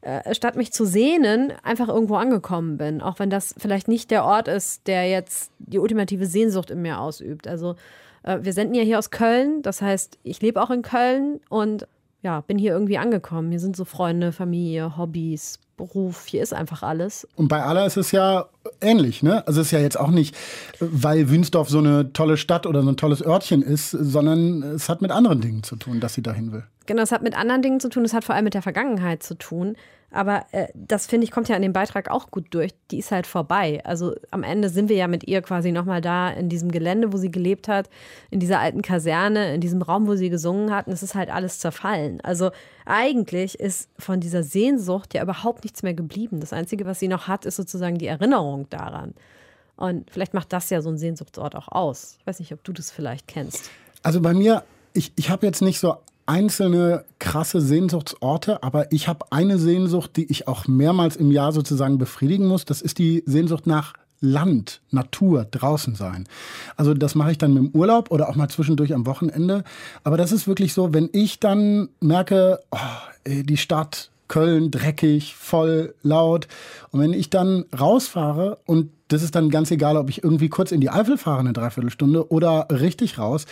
[0.01, 3.01] äh, statt mich zu sehnen, einfach irgendwo angekommen bin.
[3.01, 6.99] Auch wenn das vielleicht nicht der Ort ist, der jetzt die ultimative Sehnsucht in mir
[6.99, 7.47] ausübt.
[7.47, 7.75] Also
[8.23, 11.87] äh, wir senden ja hier aus Köln, das heißt, ich lebe auch in Köln und
[12.21, 13.51] ja, bin hier irgendwie angekommen.
[13.51, 17.27] Hier sind so Freunde, Familie, Hobbys, Beruf, hier ist einfach alles.
[17.35, 18.47] Und bei aller ist es ja
[18.81, 19.45] ähnlich, ne?
[19.47, 20.35] Also es ist ja jetzt auch nicht,
[20.79, 25.01] weil Wünsdorf so eine tolle Stadt oder so ein tolles Örtchen ist, sondern es hat
[25.01, 26.63] mit anderen Dingen zu tun, dass sie dahin will.
[26.87, 29.21] Genau, es hat mit anderen Dingen zu tun, es hat vor allem mit der Vergangenheit
[29.21, 29.75] zu tun.
[30.09, 32.71] Aber äh, das finde ich kommt ja in dem Beitrag auch gut durch.
[32.91, 33.81] Die ist halt vorbei.
[33.83, 37.17] Also am Ende sind wir ja mit ihr quasi nochmal da in diesem Gelände, wo
[37.17, 37.89] sie gelebt hat,
[38.31, 40.87] in dieser alten Kaserne, in diesem Raum, wo sie gesungen hat.
[40.87, 42.21] Und es ist halt alles zerfallen.
[42.21, 42.51] Also
[42.85, 46.39] eigentlich ist von dieser Sehnsucht ja überhaupt nichts mehr geblieben.
[46.39, 49.13] Das Einzige, was sie noch hat, ist sozusagen die Erinnerung daran.
[49.75, 52.15] Und vielleicht macht das ja so ein Sehnsuchtsort auch aus.
[52.19, 53.69] Ich weiß nicht, ob du das vielleicht kennst.
[54.03, 59.25] Also bei mir, ich, ich habe jetzt nicht so einzelne krasse Sehnsuchtsorte, aber ich habe
[59.31, 62.65] eine Sehnsucht, die ich auch mehrmals im Jahr sozusagen befriedigen muss.
[62.65, 66.27] Das ist die Sehnsucht nach Land, Natur, draußen sein.
[66.75, 69.63] Also das mache ich dann mit dem Urlaub oder auch mal zwischendurch am Wochenende.
[70.03, 72.77] Aber das ist wirklich so, wenn ich dann merke, oh,
[73.27, 76.47] die Stadt, Köln dreckig, voll, laut.
[76.91, 80.71] Und wenn ich dann rausfahre und das ist dann ganz egal, ob ich irgendwie kurz
[80.71, 83.45] in die Eifel fahre, eine Dreiviertelstunde oder richtig raus,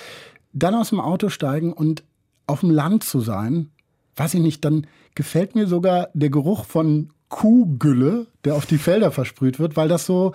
[0.51, 2.03] dann aus dem Auto steigen und
[2.47, 3.69] auf dem Land zu sein,
[4.15, 9.11] weiß ich nicht, dann gefällt mir sogar der Geruch von Kuhgülle, der auf die Felder
[9.11, 10.33] versprüht wird, weil das so,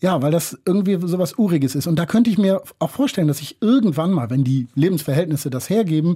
[0.00, 1.86] ja, weil das irgendwie so was Uriges ist.
[1.86, 5.68] Und da könnte ich mir auch vorstellen, dass ich irgendwann mal, wenn die Lebensverhältnisse das
[5.68, 6.14] hergeben,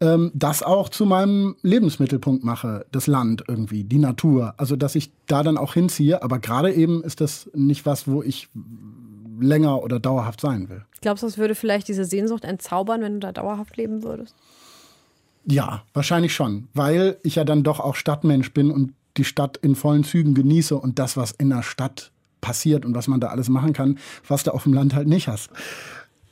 [0.00, 4.54] ähm, das auch zu meinem Lebensmittelpunkt mache, das Land irgendwie, die Natur.
[4.56, 6.22] Also, dass ich da dann auch hinziehe.
[6.22, 8.48] Aber gerade eben ist das nicht was, wo ich
[9.38, 10.82] länger oder dauerhaft sein will.
[11.02, 14.34] Glaubst du, es würde vielleicht diese Sehnsucht entzaubern, wenn du da dauerhaft leben würdest?
[15.48, 19.76] Ja, wahrscheinlich schon, weil ich ja dann doch auch Stadtmensch bin und die Stadt in
[19.76, 23.48] vollen Zügen genieße und das, was in der Stadt passiert und was man da alles
[23.48, 25.50] machen kann, was du auf dem Land halt nicht hast.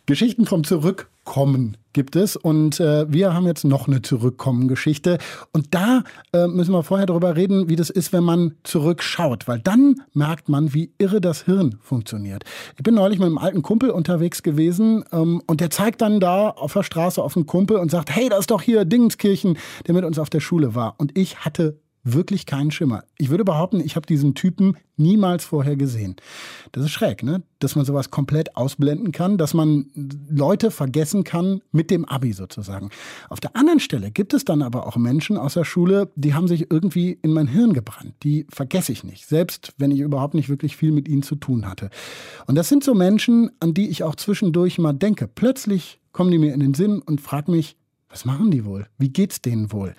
[0.06, 2.36] Geschichten vom Zurückkommen gibt es.
[2.36, 5.18] Und äh, wir haben jetzt noch eine Zurückkommen-Geschichte.
[5.52, 9.60] Und da äh, müssen wir vorher darüber reden, wie das ist, wenn man zurückschaut, weil
[9.60, 12.44] dann merkt man, wie irre das Hirn funktioniert.
[12.76, 16.50] Ich bin neulich mit einem alten Kumpel unterwegs gewesen ähm, und der zeigt dann da
[16.50, 19.94] auf der Straße auf einen Kumpel und sagt, hey, das ist doch hier Dingenskirchen, der
[19.94, 20.96] mit uns auf der Schule war.
[20.98, 23.02] Und ich hatte wirklich keinen Schimmer.
[23.16, 26.16] Ich würde behaupten, ich habe diesen Typen niemals vorher gesehen.
[26.72, 27.42] Das ist schräg, ne?
[27.58, 29.86] Dass man sowas komplett ausblenden kann, dass man
[30.28, 32.90] Leute vergessen kann mit dem Abi sozusagen.
[33.30, 36.46] Auf der anderen Stelle gibt es dann aber auch Menschen aus der Schule, die haben
[36.46, 38.14] sich irgendwie in mein Hirn gebrannt.
[38.22, 41.66] Die vergesse ich nicht, selbst wenn ich überhaupt nicht wirklich viel mit ihnen zu tun
[41.66, 41.88] hatte.
[42.46, 45.26] Und das sind so Menschen, an die ich auch zwischendurch mal denke.
[45.26, 47.76] Plötzlich kommen die mir in den Sinn und fragen mich,
[48.10, 48.86] was machen die wohl?
[48.98, 49.94] Wie geht's denen wohl?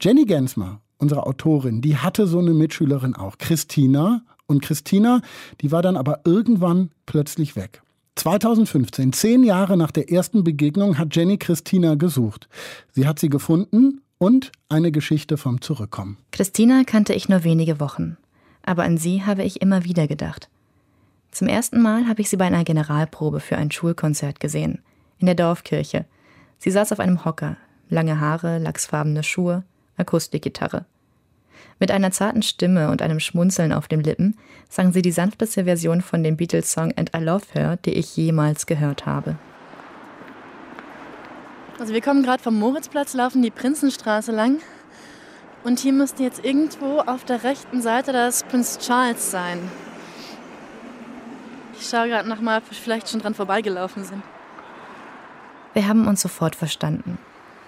[0.00, 4.22] Jenny Gensmer unsere Autorin, die hatte so eine Mitschülerin auch, Christina.
[4.46, 5.20] Und Christina,
[5.60, 7.82] die war dann aber irgendwann plötzlich weg.
[8.16, 12.48] 2015, zehn Jahre nach der ersten Begegnung, hat Jenny Christina gesucht.
[12.90, 16.18] Sie hat sie gefunden und eine Geschichte vom Zurückkommen.
[16.32, 18.16] Christina kannte ich nur wenige Wochen,
[18.62, 20.50] aber an sie habe ich immer wieder gedacht.
[21.30, 24.82] Zum ersten Mal habe ich sie bei einer Generalprobe für ein Schulkonzert gesehen,
[25.18, 26.04] in der Dorfkirche.
[26.58, 27.56] Sie saß auf einem Hocker,
[27.88, 29.64] lange Haare, lachsfarbene Schuhe,
[30.00, 30.86] Akustikgitarre.
[31.78, 34.36] Mit einer zarten Stimme und einem Schmunzeln auf den Lippen
[34.68, 38.66] sang sie die sanfteste Version von dem Beatles-Song And I Love Her, die ich jemals
[38.66, 39.36] gehört habe.
[41.78, 44.58] Also wir kommen gerade vom Moritzplatz, laufen die Prinzenstraße lang.
[45.64, 49.58] Und hier müsste jetzt irgendwo auf der rechten Seite das Prince Charles sein.
[51.78, 54.22] Ich schaue gerade noch mal, ob wir vielleicht schon dran vorbeigelaufen sind.
[55.72, 57.16] Wir haben uns sofort verstanden.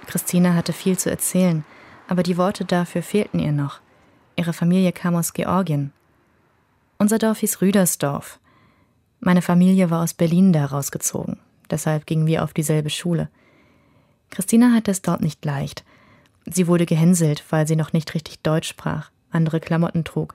[0.06, 1.64] Christina hatte viel zu erzählen
[2.12, 3.80] aber die Worte dafür fehlten ihr noch.
[4.36, 5.92] Ihre Familie kam aus Georgien.
[6.98, 8.38] Unser Dorf hieß Rüdersdorf.
[9.20, 11.38] Meine Familie war aus Berlin da rausgezogen,
[11.70, 13.30] deshalb gingen wir auf dieselbe Schule.
[14.28, 15.84] Christina hatte es dort nicht leicht.
[16.44, 20.34] Sie wurde gehänselt, weil sie noch nicht richtig Deutsch sprach, andere Klamotten trug.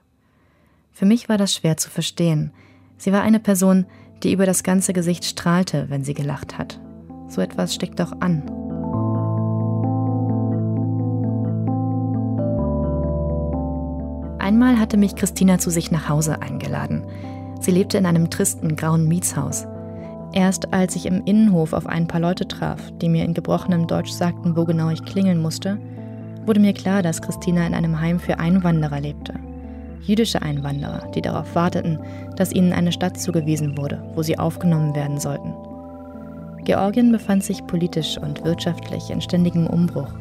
[0.93, 2.53] Für mich war das schwer zu verstehen.
[2.97, 3.85] Sie war eine Person,
[4.23, 6.79] die über das ganze Gesicht strahlte, wenn sie gelacht hat.
[7.27, 8.66] So etwas steckt doch an.
[14.47, 17.03] Einmal hatte mich Christina zu sich nach Hause eingeladen.
[17.59, 19.67] Sie lebte in einem tristen grauen Mietshaus.
[20.31, 24.11] Erst als ich im Innenhof auf ein paar Leute traf, die mir in gebrochenem Deutsch
[24.11, 25.77] sagten, wo genau ich klingeln musste,
[26.45, 29.33] wurde mir klar, dass Christina in einem Heim für Einwanderer lebte.
[30.03, 31.99] Jüdische Einwanderer, die darauf warteten,
[32.37, 35.53] dass ihnen eine Stadt zugewiesen wurde, wo sie aufgenommen werden sollten.
[36.63, 40.13] Georgien befand sich politisch und wirtschaftlich in ständigem Umbruch.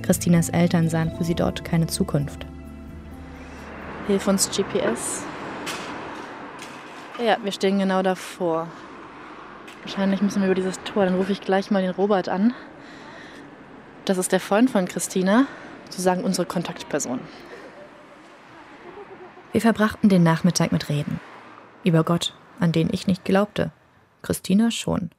[0.00, 2.46] Christinas Eltern sahen für sie dort keine Zukunft.
[4.10, 5.22] Hilf uns GPS.
[7.24, 8.66] Ja, wir stehen genau davor.
[9.82, 11.04] Wahrscheinlich müssen wir über dieses Tor.
[11.04, 12.52] Dann rufe ich gleich mal den Robert an.
[14.06, 15.46] Das ist der Freund von Christina,
[15.84, 17.20] sozusagen unsere Kontaktperson.
[19.52, 21.20] Wir verbrachten den Nachmittag mit Reden.
[21.84, 23.70] Über Gott, an den ich nicht glaubte.
[24.22, 25.10] Christina schon.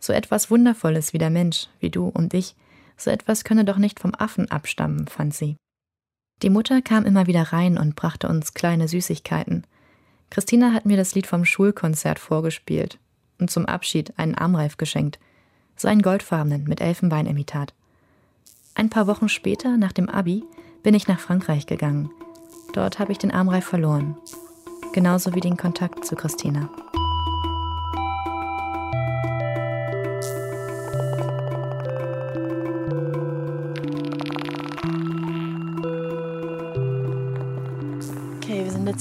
[0.00, 2.56] So etwas Wundervolles wie der Mensch, wie du und ich,
[2.98, 5.56] so etwas könne doch nicht vom Affen abstammen, fand sie.
[6.42, 9.64] Die Mutter kam immer wieder rein und brachte uns kleine Süßigkeiten.
[10.30, 12.98] Christina hat mir das Lied vom Schulkonzert vorgespielt
[13.40, 15.18] und zum Abschied einen Armreif geschenkt,
[15.76, 17.72] so einen goldfarbenen mit Elfenbeinimitat.
[18.74, 20.44] Ein paar Wochen später, nach dem Abi,
[20.82, 22.10] bin ich nach Frankreich gegangen.
[22.72, 24.16] Dort habe ich den Armreif verloren,
[24.92, 26.70] genauso wie den Kontakt zu Christina.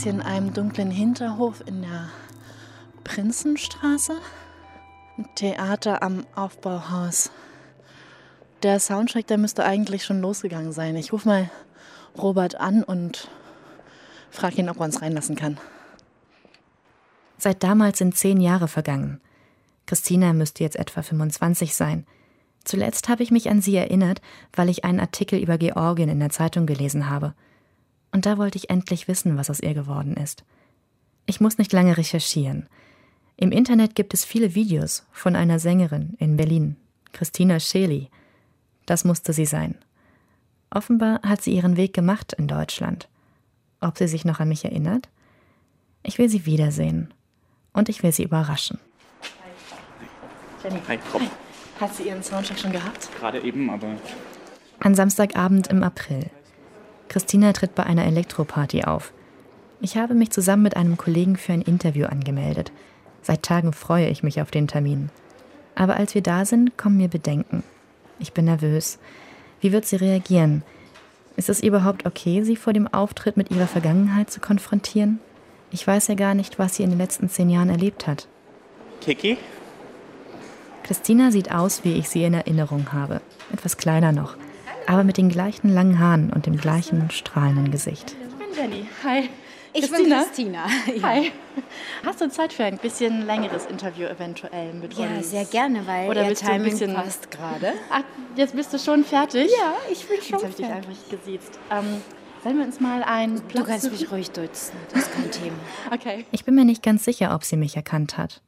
[0.07, 2.09] In einem dunklen Hinterhof in der
[3.03, 4.13] Prinzenstraße.
[5.35, 7.29] Theater am Aufbauhaus.
[8.63, 10.95] Der Soundtrack, der müsste eigentlich schon losgegangen sein.
[10.95, 11.49] Ich rufe mal
[12.17, 13.27] Robert an und
[14.29, 15.57] frage ihn, ob er uns reinlassen kann.
[17.37, 19.19] Seit damals sind zehn Jahre vergangen.
[19.87, 22.05] Christina müsste jetzt etwa 25 sein.
[22.63, 24.21] Zuletzt habe ich mich an sie erinnert,
[24.53, 27.33] weil ich einen Artikel über Georgien in der Zeitung gelesen habe.
[28.17, 30.43] Und da wollte ich endlich wissen, was aus ihr geworden ist.
[31.27, 32.67] Ich muss nicht lange recherchieren.
[33.35, 36.77] Im Internet gibt es viele Videos von einer Sängerin in Berlin,
[37.13, 38.09] Christina Schely.
[38.87, 39.75] Das musste sie sein.
[40.71, 43.07] Offenbar hat sie ihren Weg gemacht in Deutschland.
[43.81, 45.09] Ob sie sich noch an mich erinnert?
[46.01, 47.13] Ich will sie wiedersehen.
[47.71, 48.79] Und ich will sie überraschen.
[50.63, 50.79] Jenny.
[50.87, 51.21] Hi, komm.
[51.21, 51.29] Hi.
[51.81, 53.09] Hat sie ihren Soundcheck schon gehabt?
[53.19, 53.95] Gerade eben, aber.
[54.79, 56.31] An Samstagabend im April.
[57.09, 59.13] Christina tritt bei einer Elektroparty auf.
[59.79, 62.71] Ich habe mich zusammen mit einem Kollegen für ein Interview angemeldet.
[63.21, 65.09] Seit Tagen freue ich mich auf den Termin.
[65.75, 67.63] Aber als wir da sind, kommen mir Bedenken.
[68.19, 68.97] Ich bin nervös.
[69.61, 70.63] Wie wird sie reagieren?
[71.35, 75.19] Ist es überhaupt okay, sie vor dem Auftritt mit ihrer Vergangenheit zu konfrontieren?
[75.69, 78.27] Ich weiß ja gar nicht, was sie in den letzten zehn Jahren erlebt hat.
[79.01, 79.37] Kiki?
[80.83, 83.21] Christina sieht aus, wie ich sie in Erinnerung habe.
[83.53, 84.35] Etwas kleiner noch,
[84.87, 88.15] aber mit den gleichen langen Haaren und dem gleichen strahlenden Gesicht.
[88.27, 88.87] Ich bin Jenny.
[89.03, 89.29] Hi.
[89.73, 90.15] Ich Christina?
[90.15, 90.65] bin Christina.
[90.95, 91.03] Ja.
[91.03, 91.31] Hi.
[92.05, 95.31] Hast du Zeit für ein bisschen längeres Interview eventuell mit ja, uns?
[95.31, 96.93] Ja, sehr gerne, weil Oder der Timing bisschen...
[96.93, 97.73] passt gerade.
[97.91, 98.03] Ach,
[98.35, 99.51] jetzt bist du schon fertig?
[99.51, 100.59] Ja, ich bin schon fertig.
[100.59, 101.59] Jetzt habe ich dich einfach gesiezt.
[101.69, 102.01] Ähm,
[102.43, 105.57] Sollen wir uns mal ein Platz Du kannst mich ruhig duzen, das ist kein Thema.
[105.93, 106.25] Okay.
[106.31, 108.41] Ich bin mir nicht ganz sicher, ob sie mich erkannt hat.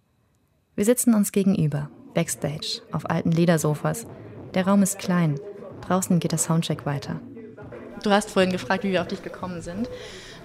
[0.76, 4.06] Wir sitzen uns gegenüber, backstage, auf alten Ledersofas.
[4.54, 5.40] Der Raum ist klein.
[5.90, 7.20] Draußen geht der Soundcheck weiter.
[8.04, 9.90] Du hast vorhin gefragt, wie wir auf dich gekommen sind.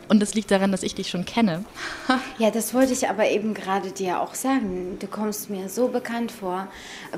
[0.09, 1.65] Und das liegt daran, dass ich dich schon kenne.
[2.39, 4.97] ja, das wollte ich aber eben gerade dir auch sagen.
[5.01, 6.69] Du kommst mir so bekannt vor.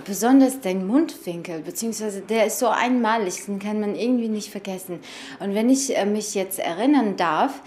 [0.04, 4.98] Besonders dein Mundwinkel, beziehungsweise der ist so einmalig, den kann man irgendwie nicht vergessen.
[5.38, 7.60] Und wenn ich äh, mich jetzt erinnern darf,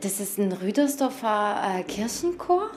[0.00, 2.70] das ist ein Rüdersdorfer äh, Kirchenchor.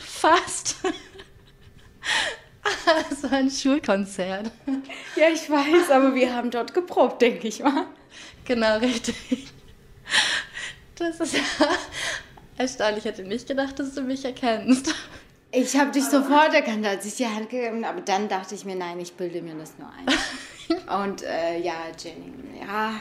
[0.00, 0.76] Fast.
[3.08, 4.50] Das war ein Schulkonzert.
[5.16, 7.86] Ja, ich weiß, aber wir haben dort geprobt, denke ich mal.
[8.44, 9.48] Genau, richtig.
[10.96, 11.40] Das ist ja
[12.56, 13.04] erstaunlich.
[13.04, 14.94] Ich hätte nicht gedacht, dass du mich erkennst.
[15.52, 17.96] Ich habe dich sofort erkannt, als ich die Hand gegeben habe.
[17.96, 20.06] Aber dann dachte ich mir, nein, ich bilde mir das nur ein.
[21.02, 22.94] Und äh, ja, Jenny, ja.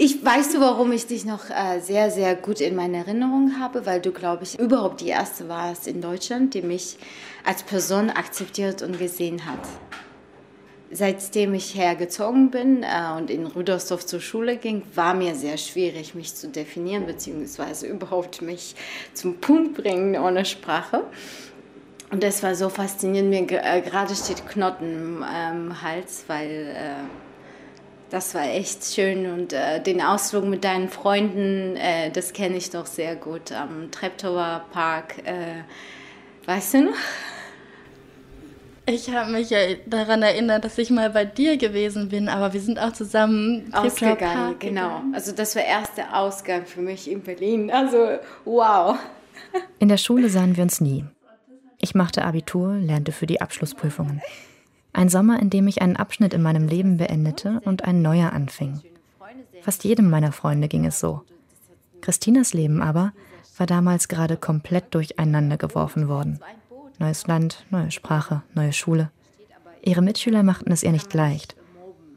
[0.00, 3.84] Ich weißt du, warum ich dich noch äh, sehr, sehr gut in meiner Erinnerung habe,
[3.84, 6.98] weil du, glaube ich, überhaupt die erste warst in Deutschland, die mich
[7.44, 9.58] als Person akzeptiert und gesehen hat.
[10.92, 16.14] Seitdem ich hergezogen bin äh, und in Rüdersdorf zur Schule ging, war mir sehr schwierig,
[16.14, 18.76] mich zu definieren, beziehungsweise überhaupt mich
[19.14, 21.02] zum Punkt bringen ohne Sprache.
[22.12, 23.30] Und das war so faszinierend.
[23.30, 27.27] Mir äh, gerade steht Knoten im ähm, Hals, weil äh,
[28.10, 29.30] das war echt schön.
[29.30, 33.90] Und äh, den Ausflug mit deinen Freunden, äh, das kenne ich doch sehr gut am
[33.90, 35.18] Treptower Park.
[35.24, 35.62] Äh,
[36.46, 36.96] weißt du noch?
[38.86, 42.60] Ich habe mich ja daran erinnert, dass ich mal bei dir gewesen bin, aber wir
[42.60, 44.56] sind auch zusammen ausgegangen.
[44.58, 45.02] Genau.
[45.12, 47.70] Also das war erster Ausgang für mich in Berlin.
[47.70, 48.96] Also wow.
[49.78, 51.04] In der Schule sahen wir uns nie.
[51.80, 54.22] Ich machte Abitur, lernte für die Abschlussprüfungen.
[54.92, 58.80] Ein Sommer, in dem ich einen Abschnitt in meinem Leben beendete und ein neuer anfing.
[59.62, 61.22] Fast jedem meiner Freunde ging es so.
[62.00, 63.12] Christinas Leben aber
[63.56, 66.40] war damals gerade komplett durcheinander geworfen worden.
[66.98, 69.10] Neues Land, neue Sprache, neue Schule.
[69.82, 71.54] Ihre Mitschüler machten es ihr nicht leicht.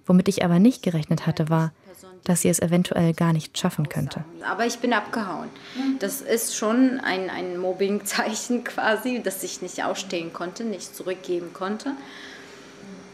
[0.05, 1.71] Womit ich aber nicht gerechnet hatte, war,
[2.23, 4.23] dass sie es eventuell gar nicht schaffen könnte.
[4.47, 5.49] Aber ich bin abgehauen.
[5.99, 11.93] Das ist schon ein, ein Mobbing-Zeichen quasi, dass ich nicht ausstehen konnte, nicht zurückgeben konnte.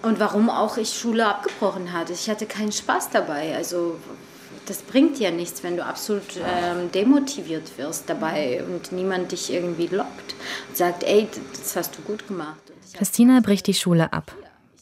[0.03, 2.13] Und warum auch ich Schule abgebrochen hatte.
[2.13, 3.55] Ich hatte keinen Spaß dabei.
[3.55, 3.99] Also
[4.67, 9.87] das bringt ja nichts, wenn du absolut ähm, demotiviert wirst dabei und niemand dich irgendwie
[9.87, 10.35] lockt
[10.67, 12.59] und sagt, ey, das hast du gut gemacht.
[12.93, 14.33] Christina bricht die Schule ab,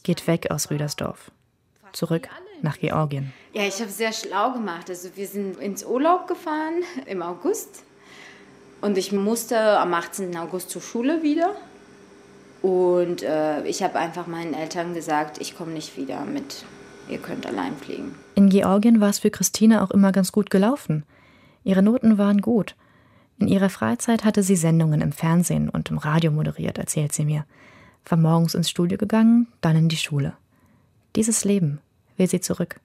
[0.02, 1.30] geht weg aus Rüdersdorf,
[1.92, 2.28] zurück
[2.62, 3.32] nach Georgien.
[3.52, 4.90] Ja, ich habe sehr schlau gemacht.
[4.90, 7.84] Also wir sind ins Urlaub gefahren im August
[8.80, 10.36] und ich musste am 18.
[10.36, 11.54] August zur Schule wieder.
[12.66, 16.64] Und äh, ich habe einfach meinen Eltern gesagt, ich komme nicht wieder mit
[17.08, 18.16] ihr könnt allein fliegen.
[18.34, 21.04] In Georgien war es für Christine auch immer ganz gut gelaufen.
[21.62, 22.74] Ihre Noten waren gut.
[23.38, 27.44] In ihrer Freizeit hatte sie Sendungen im Fernsehen und im Radio moderiert, erzählt sie mir.
[28.04, 30.32] War morgens ins Studio gegangen, dann in die Schule.
[31.14, 31.78] Dieses Leben
[32.16, 32.80] will sie zurück.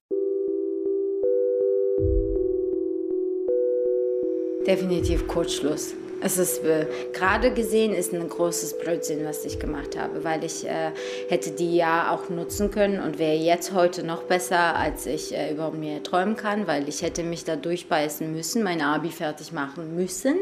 [4.64, 5.94] Definitiv Kurzschluss.
[6.24, 10.64] Es ist äh, gerade gesehen ist ein großes Blödsinn, was ich gemacht habe, weil ich
[10.64, 10.92] äh,
[11.28, 15.52] hätte die ja auch nutzen können und wäre jetzt heute noch besser, als ich äh,
[15.52, 19.96] über mir träumen kann, weil ich hätte mich da durchbeißen müssen, mein Abi fertig machen
[19.96, 20.36] müssen.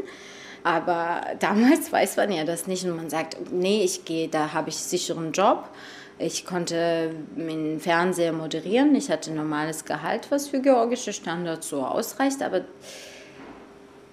[0.65, 4.69] Aber damals weiß man ja das nicht und man sagt, nee, ich gehe, da habe
[4.69, 5.69] ich sicheren Job.
[6.19, 8.95] Ich konnte den Fernseher moderieren.
[8.95, 12.43] Ich hatte normales Gehalt, was für georgische Standards so ausreicht.
[12.43, 12.61] Aber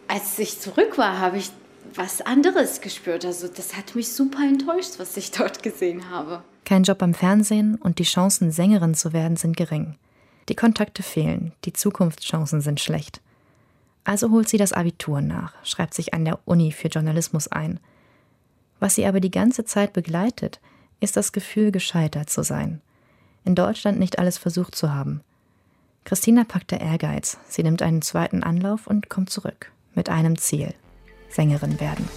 [0.07, 1.51] als ich zurück war, habe ich
[1.95, 3.25] was anderes gespürt.
[3.25, 6.43] Also das hat mich super enttäuscht, was ich dort gesehen habe.
[6.65, 9.95] Kein Job am Fernsehen und die Chancen, Sängerin zu werden, sind gering.
[10.49, 13.21] Die Kontakte fehlen, die Zukunftschancen sind schlecht.
[14.03, 17.79] Also holt sie das Abitur nach, schreibt sich an der Uni für Journalismus ein.
[18.79, 20.61] Was sie aber die ganze Zeit begleitet,
[20.99, 22.81] ist das Gefühl, gescheitert zu sein.
[23.43, 25.21] In Deutschland nicht alles versucht zu haben.
[26.05, 27.37] Christina packt der Ehrgeiz.
[27.49, 30.73] Sie nimmt einen zweiten Anlauf und kommt zurück mit einem Ziel:
[31.29, 32.07] Sängerin werden.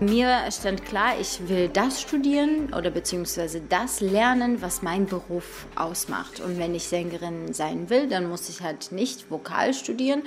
[0.00, 6.40] Mir stand klar, ich will das studieren oder beziehungsweise das lernen, was mein Beruf ausmacht.
[6.40, 10.24] Und wenn ich Sängerin sein will, dann muss ich halt nicht Vokal studieren,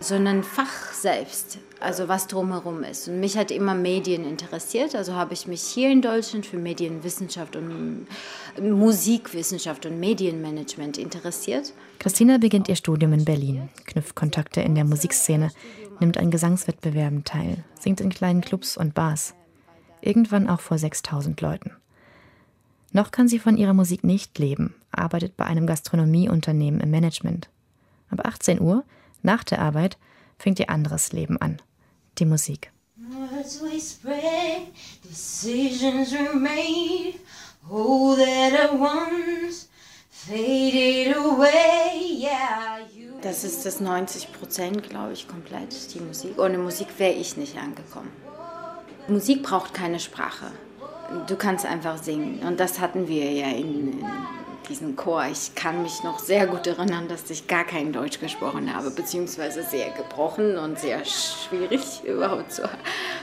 [0.00, 3.08] sondern Fach selbst, also was drumherum ist.
[3.08, 7.56] Und mich hat immer Medien interessiert, also habe ich mich hier in Deutschland für Medienwissenschaft
[7.56, 8.06] und
[8.60, 11.72] Musikwissenschaft und Medienmanagement interessiert.
[11.98, 15.50] Christina beginnt ihr Studium in Berlin, knüpft Kontakte in der Musikszene,
[16.00, 19.34] nimmt an Gesangswettbewerben teil, singt in kleinen Clubs und Bars.
[20.00, 21.72] Irgendwann auch vor 6000 Leuten.
[22.92, 27.48] Noch kann sie von ihrer Musik nicht leben, arbeitet bei einem Gastronomieunternehmen im Management.
[28.10, 28.84] Ab 18 Uhr
[29.28, 29.98] nach der Arbeit
[30.38, 31.60] fängt ihr anderes Leben an.
[32.18, 32.72] Die Musik.
[43.20, 46.38] Das ist das 90 Prozent, glaube ich, komplett, die Musik.
[46.38, 48.10] Ohne Musik wäre ich nicht angekommen.
[49.08, 50.46] Musik braucht keine Sprache.
[51.26, 52.40] Du kannst einfach singen.
[52.46, 54.04] Und das hatten wir ja in, in
[54.68, 55.24] diesen Chor.
[55.30, 59.62] Ich kann mich noch sehr gut erinnern, dass ich gar kein Deutsch gesprochen habe, beziehungsweise
[59.62, 62.68] sehr gebrochen und sehr schwierig überhaupt zu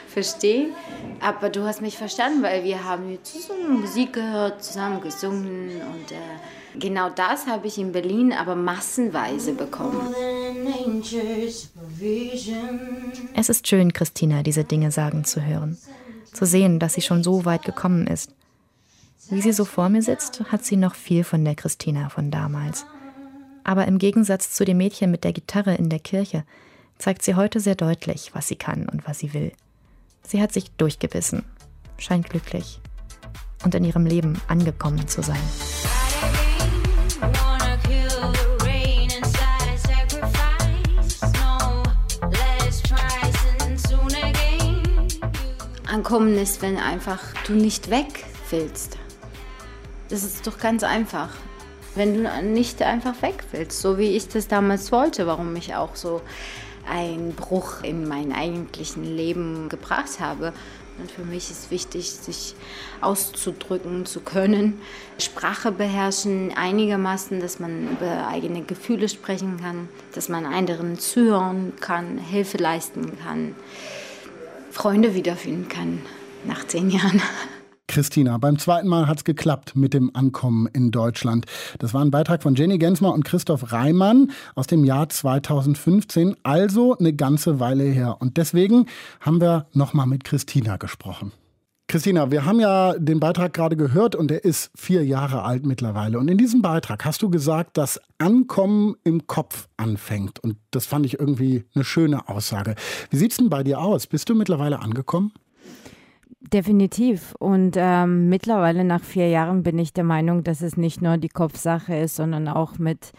[0.08, 0.74] verstehen.
[1.20, 6.80] Aber du hast mich verstanden, weil wir haben zusammen Musik gehört, zusammen gesungen und äh,
[6.80, 10.14] genau das habe ich in Berlin aber massenweise bekommen.
[13.34, 15.78] Es ist schön, Christina diese Dinge sagen zu hören,
[16.34, 18.32] zu sehen, dass sie schon so weit gekommen ist.
[19.30, 22.86] Wie sie so vor mir sitzt, hat sie noch viel von der Christina von damals.
[23.64, 26.44] Aber im Gegensatz zu dem Mädchen mit der Gitarre in der Kirche
[27.00, 29.52] zeigt sie heute sehr deutlich, was sie kann und was sie will.
[30.22, 31.44] Sie hat sich durchgebissen,
[31.98, 32.80] scheint glücklich
[33.64, 35.42] und in ihrem Leben angekommen zu sein.
[45.88, 48.95] Ankommen ist, wenn einfach du nicht weg willst.
[50.10, 51.30] Das ist doch ganz einfach.
[51.96, 55.96] Wenn du nicht einfach weg willst, so wie ich das damals wollte, warum ich auch
[55.96, 56.22] so
[56.88, 60.54] einen Bruch in mein eigentlichen Leben gebracht habe.
[60.98, 62.56] Und für mich ist wichtig, sich
[63.02, 64.80] auszudrücken zu können,
[65.18, 72.18] Sprache beherrschen einigermaßen, dass man über eigene Gefühle sprechen kann, dass man anderen zuhören kann,
[72.18, 73.56] Hilfe leisten kann,
[74.72, 76.02] Freunde wiederfinden kann
[76.46, 77.22] nach zehn Jahren.
[77.88, 81.46] Christina, beim zweiten Mal hat es geklappt mit dem Ankommen in Deutschland.
[81.80, 86.98] Das war ein Beitrag von Jenny Gensmer und Christoph Reimann aus dem Jahr 2015, also
[86.98, 88.18] eine ganze Weile her.
[88.20, 88.88] Und deswegen
[89.22, 91.32] haben wir nochmal mit Christina gesprochen.
[91.88, 96.18] Christina, wir haben ja den Beitrag gerade gehört und er ist vier Jahre alt mittlerweile.
[96.18, 100.40] Und in diesem Beitrag hast du gesagt, dass Ankommen im Kopf anfängt.
[100.40, 102.74] Und das fand ich irgendwie eine schöne Aussage.
[103.12, 104.08] Wie sieht es denn bei dir aus?
[104.08, 105.32] Bist du mittlerweile angekommen?
[106.52, 107.34] Definitiv.
[107.40, 111.30] Und ähm, mittlerweile nach vier Jahren bin ich der Meinung, dass es nicht nur die
[111.30, 113.14] Kopfsache ist, sondern auch mit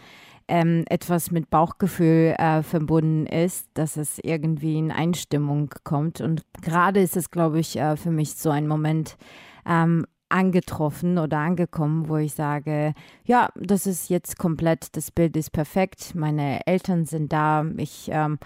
[0.47, 6.21] ähm, etwas mit Bauchgefühl äh, verbunden ist, dass es irgendwie in Einstimmung kommt.
[6.21, 9.17] Und gerade ist es, glaube ich, äh, für mich so ein Moment
[9.65, 12.93] ähm, angetroffen oder angekommen, wo ich sage,
[13.25, 18.37] ja, das ist jetzt komplett, das Bild ist perfekt, meine Eltern sind da, ich ähm,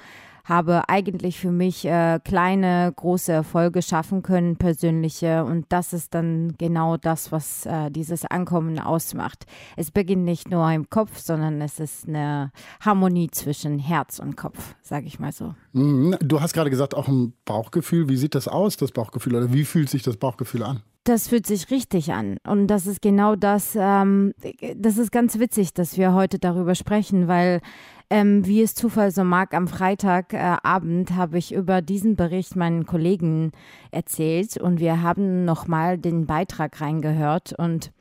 [0.43, 5.43] habe eigentlich für mich äh, kleine, große Erfolge schaffen können, persönliche.
[5.45, 9.45] Und das ist dann genau das, was äh, dieses Ankommen ausmacht.
[9.75, 14.75] Es beginnt nicht nur im Kopf, sondern es ist eine Harmonie zwischen Herz und Kopf,
[14.81, 15.53] sage ich mal so.
[15.73, 16.15] Mhm.
[16.21, 18.09] Du hast gerade gesagt, auch ein Bauchgefühl.
[18.09, 19.35] Wie sieht das aus, das Bauchgefühl?
[19.35, 20.81] Oder wie fühlt sich das Bauchgefühl an?
[21.03, 22.37] Das fühlt sich richtig an.
[22.45, 24.33] Und das ist genau das, ähm,
[24.75, 27.61] das ist ganz witzig, dass wir heute darüber sprechen, weil
[28.09, 32.85] ähm, wie es Zufall so mag, am Freitagabend äh, habe ich über diesen Bericht meinen
[32.85, 33.51] Kollegen
[33.89, 37.91] erzählt und wir haben nochmal den Beitrag reingehört und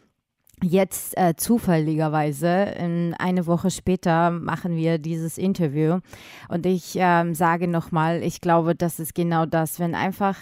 [0.63, 6.01] Jetzt äh, zufälligerweise, in eine Woche später, machen wir dieses Interview.
[6.51, 10.37] Und ich ähm, sage nochmal, ich glaube, das ist genau das, wenn einfach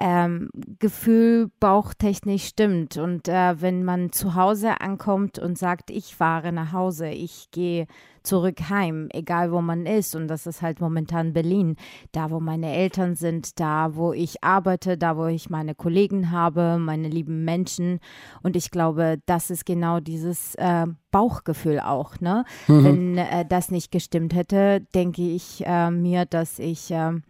[0.00, 2.96] ähm, Gefühl bauchtechnisch stimmt.
[2.96, 7.86] Und äh, wenn man zu Hause ankommt und sagt, ich fahre nach Hause, ich gehe
[8.24, 10.16] zurück heim, egal wo man ist.
[10.16, 11.76] Und das ist halt momentan Berlin,
[12.12, 16.78] da wo meine Eltern sind, da wo ich arbeite, da wo ich meine Kollegen habe,
[16.78, 18.00] meine lieben Menschen.
[18.42, 22.18] Und ich glaube, das ist genau dieses äh, Bauchgefühl auch.
[22.20, 22.44] Ne?
[22.66, 22.84] Mhm.
[22.84, 27.22] Wenn äh, das nicht gestimmt hätte, denke ich äh, mir, dass ich ähm,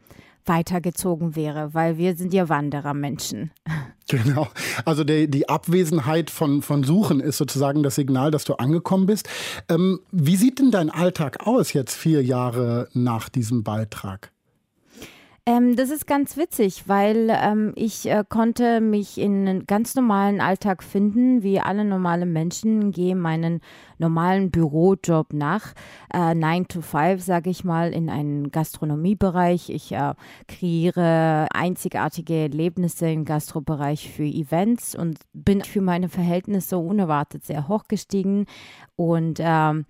[0.47, 3.51] weitergezogen wäre, weil wir sind ja Wanderermenschen.
[4.07, 4.49] Genau.
[4.85, 9.27] Also der, die Abwesenheit von, von Suchen ist sozusagen das Signal, dass du angekommen bist.
[9.71, 14.34] Ähm, wie sieht denn dein Alltag aus jetzt vier Jahre nach diesem Beitrag?
[15.47, 20.41] Ähm, das ist ganz witzig, weil ähm, ich äh, konnte mich in einen ganz normalen
[20.41, 23.61] Alltag finden, wie alle normale Menschen, gehe meinen
[23.99, 25.75] normalen Bürojob nach,
[26.15, 29.69] äh, 9 to 5, sage ich mal, in einen Gastronomiebereich.
[29.69, 30.15] Ich äh,
[30.49, 38.47] kreiere einzigartige Erlebnisse im Gastrobereich für Events und bin für meine Verhältnisse unerwartet sehr hochgestiegen
[38.97, 39.85] und ähm,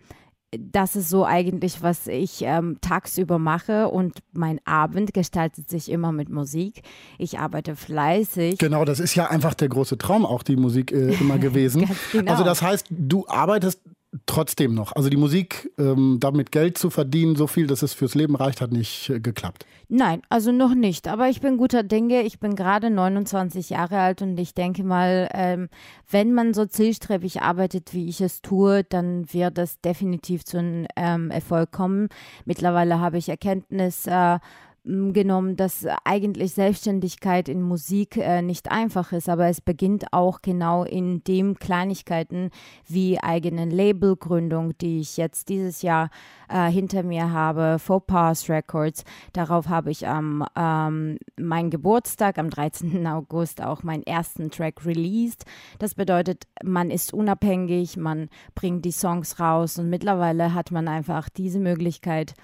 [0.58, 6.12] das ist so eigentlich, was ich ähm, tagsüber mache und mein Abend gestaltet sich immer
[6.12, 6.82] mit Musik.
[7.18, 8.58] Ich arbeite fleißig.
[8.58, 11.88] Genau, das ist ja einfach der große Traum, auch die Musik äh, immer gewesen.
[12.12, 12.32] genau.
[12.32, 13.80] Also das heißt, du arbeitest
[14.26, 14.94] trotzdem noch.
[14.94, 18.60] Also die Musik, ähm, damit Geld zu verdienen, so viel, dass es fürs Leben reicht,
[18.60, 19.66] hat nicht äh, geklappt.
[19.88, 21.08] Nein, also noch nicht.
[21.08, 22.22] Aber ich bin guter Dinge.
[22.22, 25.68] Ich bin gerade 29 Jahre alt und ich denke mal, ähm,
[26.10, 30.86] wenn man so zielstrebig arbeitet, wie ich es tue, dann wird das definitiv zu einem
[30.96, 32.08] ähm, Erfolg kommen.
[32.44, 34.06] Mittlerweile habe ich Erkenntnis.
[34.06, 34.38] Äh,
[34.84, 40.84] genommen, dass eigentlich Selbstständigkeit in Musik äh, nicht einfach ist, aber es beginnt auch genau
[40.84, 42.50] in dem Kleinigkeiten
[42.86, 46.10] wie eigenen Labelgründung, die ich jetzt dieses Jahr
[46.50, 49.04] äh, hinter mir habe, Faux Records.
[49.32, 53.06] Darauf habe ich am ähm, meinen Geburtstag, am 13.
[53.14, 55.46] August, auch meinen ersten Track released.
[55.78, 61.30] Das bedeutet, man ist unabhängig, man bringt die Songs raus und mittlerweile hat man einfach
[61.30, 62.34] diese Möglichkeit,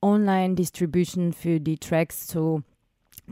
[0.00, 2.62] Online-Distribution für die Tracks zu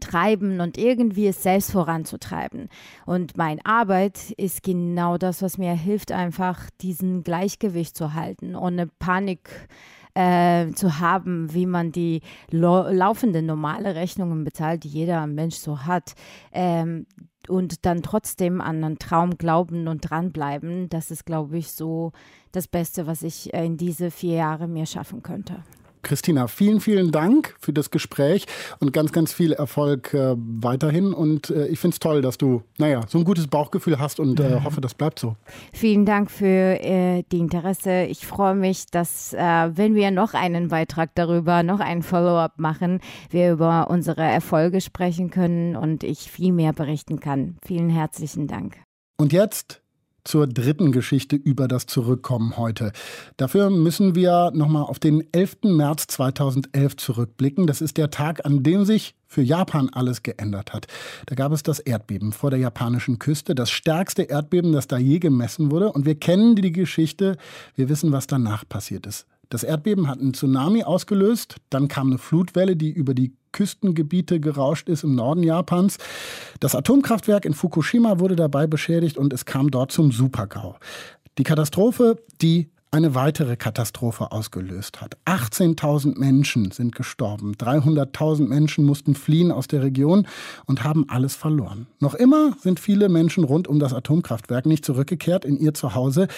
[0.00, 2.68] treiben und irgendwie es selbst voranzutreiben.
[3.06, 8.86] Und meine Arbeit ist genau das, was mir hilft, einfach diesen Gleichgewicht zu halten, ohne
[8.86, 9.68] Panik
[10.14, 16.14] äh, zu haben, wie man die laufende normale Rechnungen bezahlt, die jeder Mensch so hat.
[16.52, 17.06] Ähm,
[17.48, 22.12] und dann trotzdem an einen Traum glauben und dranbleiben, das ist, glaube ich, so
[22.50, 25.62] das Beste, was ich in diese vier Jahre mir schaffen könnte.
[26.06, 28.46] Christina, vielen, vielen Dank für das Gespräch
[28.78, 31.12] und ganz, ganz viel Erfolg äh, weiterhin.
[31.12, 34.38] Und äh, ich finde es toll, dass du, naja, so ein gutes Bauchgefühl hast und
[34.38, 35.34] äh, hoffe, das bleibt so.
[35.72, 38.04] Vielen Dank für äh, die Interesse.
[38.04, 43.00] Ich freue mich, dass, äh, wenn wir noch einen Beitrag darüber, noch einen Follow-up machen,
[43.30, 47.56] wir über unsere Erfolge sprechen können und ich viel mehr berichten kann.
[47.66, 48.76] Vielen herzlichen Dank.
[49.18, 49.82] Und jetzt
[50.26, 52.92] zur dritten Geschichte über das Zurückkommen heute.
[53.36, 55.58] Dafür müssen wir nochmal auf den 11.
[55.64, 57.66] März 2011 zurückblicken.
[57.66, 60.86] Das ist der Tag, an dem sich für Japan alles geändert hat.
[61.26, 65.18] Da gab es das Erdbeben vor der japanischen Küste, das stärkste Erdbeben, das da je
[65.18, 65.92] gemessen wurde.
[65.92, 67.36] Und wir kennen die Geschichte,
[67.74, 69.26] wir wissen, was danach passiert ist.
[69.48, 74.90] Das Erdbeben hat einen Tsunami ausgelöst, dann kam eine Flutwelle, die über die Küstengebiete gerauscht
[74.90, 75.96] ist im Norden Japans.
[76.60, 80.76] Das Atomkraftwerk in Fukushima wurde dabei beschädigt und es kam dort zum Supergau.
[81.38, 85.16] Die Katastrophe, die eine weitere Katastrophe ausgelöst hat.
[85.24, 90.26] 18.000 Menschen sind gestorben, 300.000 Menschen mussten fliehen aus der Region
[90.66, 91.86] und haben alles verloren.
[91.98, 96.28] Noch immer sind viele Menschen rund um das Atomkraftwerk nicht zurückgekehrt in ihr Zuhause.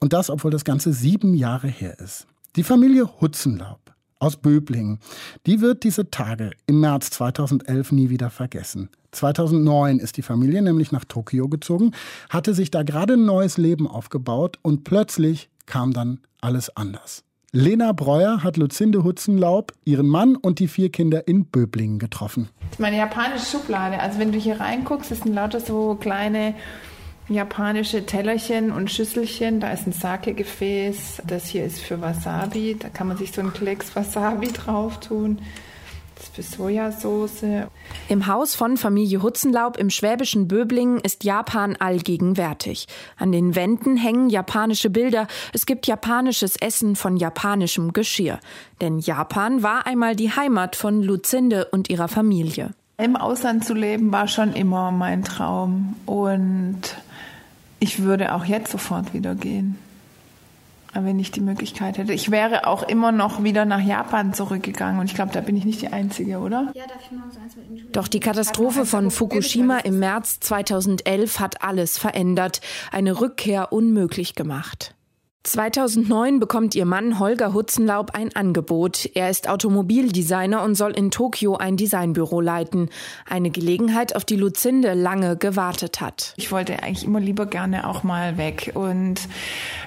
[0.00, 2.26] Und das, obwohl das Ganze sieben Jahre her ist.
[2.56, 3.85] Die Familie Hutzenlaub
[4.18, 4.98] aus Böblingen,
[5.46, 8.88] die wird diese Tage im März 2011 nie wieder vergessen.
[9.12, 11.92] 2009 ist die Familie nämlich nach Tokio gezogen,
[12.28, 17.24] hatte sich da gerade ein neues Leben aufgebaut und plötzlich kam dann alles anders.
[17.52, 22.50] Lena Breuer hat Luzinde Hutzenlaub, ihren Mann und die vier Kinder in Böblingen getroffen.
[22.60, 23.98] Das ist meine japanische Schublade.
[23.98, 26.54] Also wenn du hier reinguckst, ist ein lauter so kleine
[27.28, 29.60] japanische Tellerchen und Schüsselchen.
[29.60, 31.22] Da ist ein Sake-Gefäß.
[31.26, 32.76] Das hier ist für Wasabi.
[32.78, 35.40] Da kann man sich so einen Klecks Wasabi drauf tun.
[36.32, 37.66] für Sojasauce.
[38.08, 42.86] Im Haus von Familie Hutzenlaub im schwäbischen Böblingen ist Japan allgegenwärtig.
[43.16, 45.28] An den Wänden hängen japanische Bilder.
[45.52, 48.38] Es gibt japanisches Essen von japanischem Geschirr.
[48.80, 52.70] Denn Japan war einmal die Heimat von Luzinde und ihrer Familie.
[52.98, 55.96] Im Ausland zu leben war schon immer mein Traum.
[56.06, 56.80] Und
[57.78, 59.76] ich würde auch jetzt sofort wieder gehen
[61.04, 62.12] wenn ich die Möglichkeit hätte.
[62.12, 65.64] Ich wäre auch immer noch wieder nach Japan zurückgegangen und ich glaube, da bin ich
[65.64, 66.70] nicht die Einzige, oder?
[66.74, 71.40] Ja, darf ich mal so eins mit Doch die Katastrophe von Fukushima im März 2011
[71.40, 72.60] hat alles verändert,
[72.92, 74.95] eine Rückkehr unmöglich gemacht.
[75.46, 79.08] 2009 bekommt ihr Mann Holger Hutzenlaub ein Angebot.
[79.14, 82.90] Er ist Automobildesigner und soll in Tokio ein Designbüro leiten.
[83.28, 86.34] Eine Gelegenheit, auf die Luzinde lange gewartet hat.
[86.36, 88.72] Ich wollte eigentlich immer lieber gerne auch mal weg.
[88.74, 89.20] Und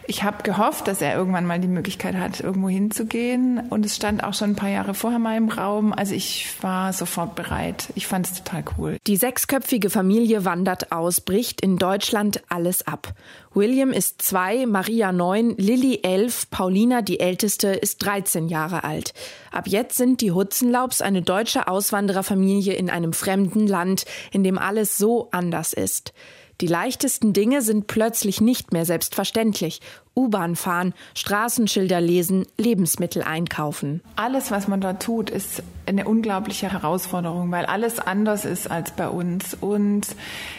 [0.07, 3.60] ich habe gehofft, dass er irgendwann mal die Möglichkeit hat, irgendwo hinzugehen.
[3.70, 5.91] Und es stand auch schon ein paar Jahre vorher mal im Raum.
[5.91, 7.89] Also ich war sofort bereit.
[7.95, 8.97] Ich fand es total cool.
[9.07, 13.14] Die sechsköpfige Familie wandert aus, bricht in Deutschland alles ab.
[13.53, 19.14] William ist zwei, Maria neun, Lilly elf, Paulina die älteste ist 13 Jahre alt.
[19.52, 24.97] Ab jetzt sind die Hutzenlaubs eine deutsche Auswandererfamilie in einem fremden Land, in dem alles
[24.97, 26.14] so anders ist.
[26.62, 29.80] Die leichtesten Dinge sind plötzlich nicht mehr selbstverständlich.
[30.16, 34.01] U-Bahn fahren, Straßenschilder lesen, Lebensmittel einkaufen.
[34.16, 39.10] Alles, was man da tut, ist eine unglaubliche Herausforderung, weil alles anders ist als bei
[39.10, 39.57] uns.
[39.60, 40.07] Und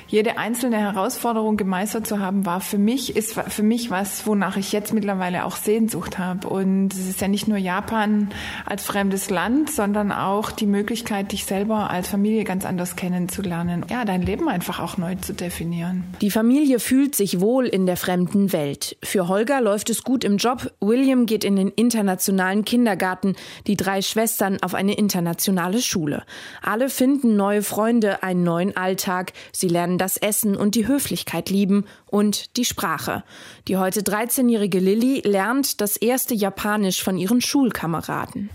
[0.09, 4.72] jede einzelne Herausforderung gemeistert zu haben, war für mich, ist für mich was, wonach ich
[4.72, 6.48] jetzt mittlerweile auch Sehnsucht habe.
[6.48, 8.30] Und es ist ja nicht nur Japan
[8.66, 13.86] als fremdes Land, sondern auch die Möglichkeit, dich selber als Familie ganz anders kennenzulernen.
[13.88, 16.05] Ja, dein Leben einfach auch neu zu definieren.
[16.20, 18.96] Die Familie fühlt sich wohl in der fremden Welt.
[19.05, 20.70] Für Holger läuft es gut im Job.
[20.80, 23.36] William geht in den internationalen Kindergarten.
[23.66, 26.24] Die drei Schwestern auf eine internationale Schule.
[26.61, 29.32] Alle finden neue Freunde, einen neuen Alltag.
[29.51, 33.24] Sie lernen das Essen und die Höflichkeit lieben und die Sprache.
[33.66, 38.51] Die heute 13-jährige Lilly lernt das erste Japanisch von ihren Schulkameraden.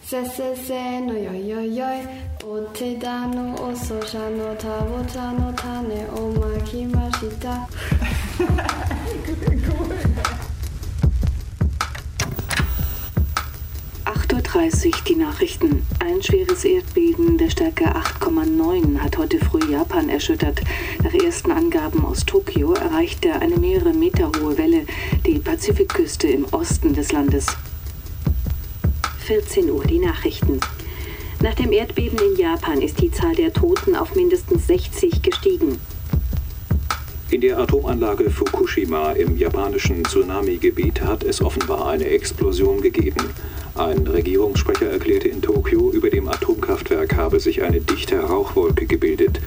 [14.55, 15.85] Die Nachrichten.
[15.99, 20.61] Ein schweres Erdbeben der Stärke 8,9 hat heute früh Japan erschüttert.
[21.03, 24.85] Nach ersten Angaben aus Tokio erreichte eine mehrere Meter hohe Welle
[25.25, 27.47] die Pazifikküste im Osten des Landes.
[29.25, 30.61] 14 Uhr die Nachrichten.
[31.41, 35.79] Nach dem Erdbeben in Japan ist die Zahl der Toten auf mindestens 60 gestiegen.
[37.32, 43.32] In der Atomanlage Fukushima im japanischen Tsunami-Gebiet hat es offenbar eine Explosion gegeben.
[43.73, 49.41] Ein Regierungssprecher erklärte in Tokio, über dem Atomkraftwerk habe sich eine dichte Rauchwolke gebildet.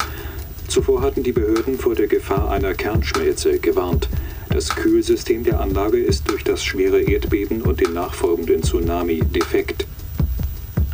[0.67, 4.09] Zuvor hatten die Behörden vor der Gefahr einer Kernschmelze gewarnt.
[4.51, 9.87] Das Kühlsystem der Anlage ist durch das schwere Erdbeben und den nachfolgenden Tsunami defekt.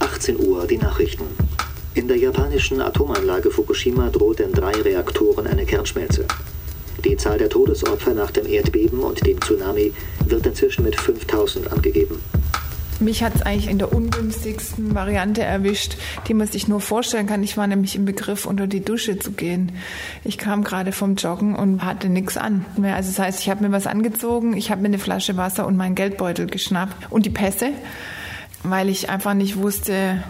[0.01, 1.25] 18 Uhr die Nachrichten.
[1.95, 6.27] In der japanischen Atomanlage Fukushima droht in drei Reaktoren eine Kernschmelze.
[7.05, 9.93] Die Zahl der Todesopfer nach dem Erdbeben und dem Tsunami
[10.27, 12.21] wird inzwischen mit 5000 angegeben.
[13.01, 15.97] Mich hat es eigentlich in der ungünstigsten Variante erwischt,
[16.29, 17.43] die man sich nur vorstellen kann.
[17.43, 19.73] Ich war nämlich im Begriff, unter die Dusche zu gehen.
[20.23, 22.65] Ich kam gerade vom Joggen und hatte nichts an.
[22.83, 25.77] Also das heißt, ich habe mir was angezogen, ich habe mir eine Flasche Wasser und
[25.77, 27.71] meinen Geldbeutel geschnappt und die Pässe,
[28.63, 30.23] weil ich einfach nicht wusste,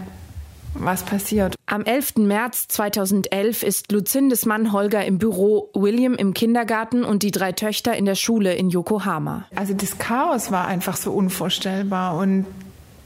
[0.75, 1.55] was passiert.
[1.65, 2.17] Am 11.
[2.17, 7.95] März 2011 ist Lucindes Mann Holger im Büro, William im Kindergarten und die drei Töchter
[7.95, 9.45] in der Schule in Yokohama.
[9.55, 12.45] Also das Chaos war einfach so unvorstellbar und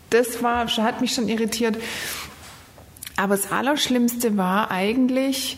[0.09, 1.78] das war, hat mich schon irritiert.
[3.15, 5.57] Aber das Allerschlimmste war eigentlich,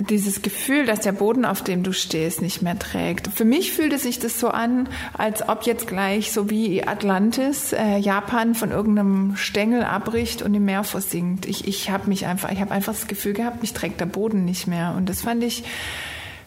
[0.00, 3.28] dieses Gefühl, dass der Boden, auf dem du stehst, nicht mehr trägt.
[3.34, 7.98] Für mich fühlte sich das so an, als ob jetzt gleich so wie Atlantis äh,
[7.98, 11.46] Japan von irgendeinem Stängel abbricht und im Meer versinkt.
[11.46, 14.44] Ich, ich habe mich einfach, ich habe einfach das Gefühl gehabt, mich trägt der Boden
[14.44, 14.94] nicht mehr.
[14.96, 15.64] Und das fand ich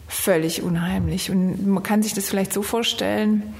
[0.08, 1.30] völlig unheimlich.
[1.30, 3.54] Und man kann sich das vielleicht so vorstellen,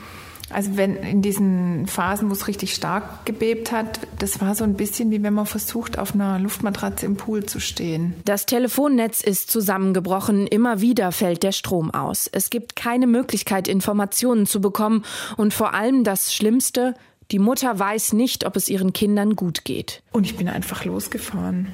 [0.54, 4.76] also wenn in diesen Phasen, wo es richtig stark gebebt hat, das war so ein
[4.76, 8.16] bisschen wie wenn man versucht, auf einer Luftmatratze im Pool zu stehen.
[8.26, 12.30] Das Telefonnetz ist zusammengebrochen, immer wieder fällt der Strom aus.
[12.32, 15.04] Es gibt keine Möglichkeit, Informationen zu bekommen
[15.38, 16.96] und vor allem das Schlimmste,
[17.32, 20.04] die Mutter weiß nicht, ob es ihren Kindern gut geht.
[20.12, 21.68] Und ich bin einfach losgefahren.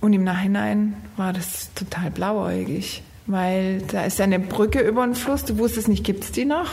[0.00, 5.44] Und im Nachhinein war das total blauäugig, weil da ist eine Brücke über den Fluss,
[5.44, 6.70] du wusstest nicht, gibt es die noch?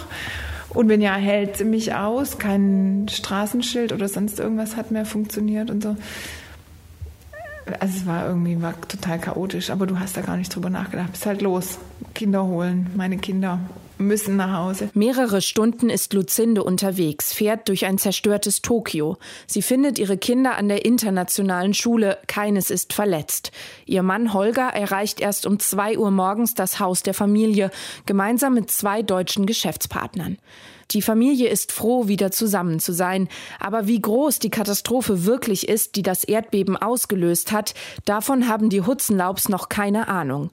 [0.75, 5.81] Und wenn ja, hält mich aus, kein Straßenschild oder sonst irgendwas hat mehr funktioniert und
[5.81, 5.95] so.
[7.79, 11.11] Also es war irgendwie war total chaotisch, aber du hast da gar nicht drüber nachgedacht.
[11.11, 11.79] Bist halt los,
[12.13, 13.59] Kinder holen, meine Kinder
[13.97, 14.89] müssen nach Hause.
[14.93, 19.17] Mehrere Stunden ist Luzinde unterwegs, fährt durch ein zerstörtes Tokio.
[19.47, 23.51] Sie findet ihre Kinder an der internationalen Schule, keines ist verletzt.
[23.85, 27.71] Ihr Mann Holger erreicht erst um zwei Uhr morgens das Haus der Familie,
[28.05, 30.37] gemeinsam mit zwei deutschen Geschäftspartnern.
[30.91, 33.27] Die Familie ist froh, wieder zusammen zu sein.
[33.59, 37.73] Aber wie groß die Katastrophe wirklich ist, die das Erdbeben ausgelöst hat,
[38.05, 40.51] davon haben die Hutzenlaubs noch keine Ahnung.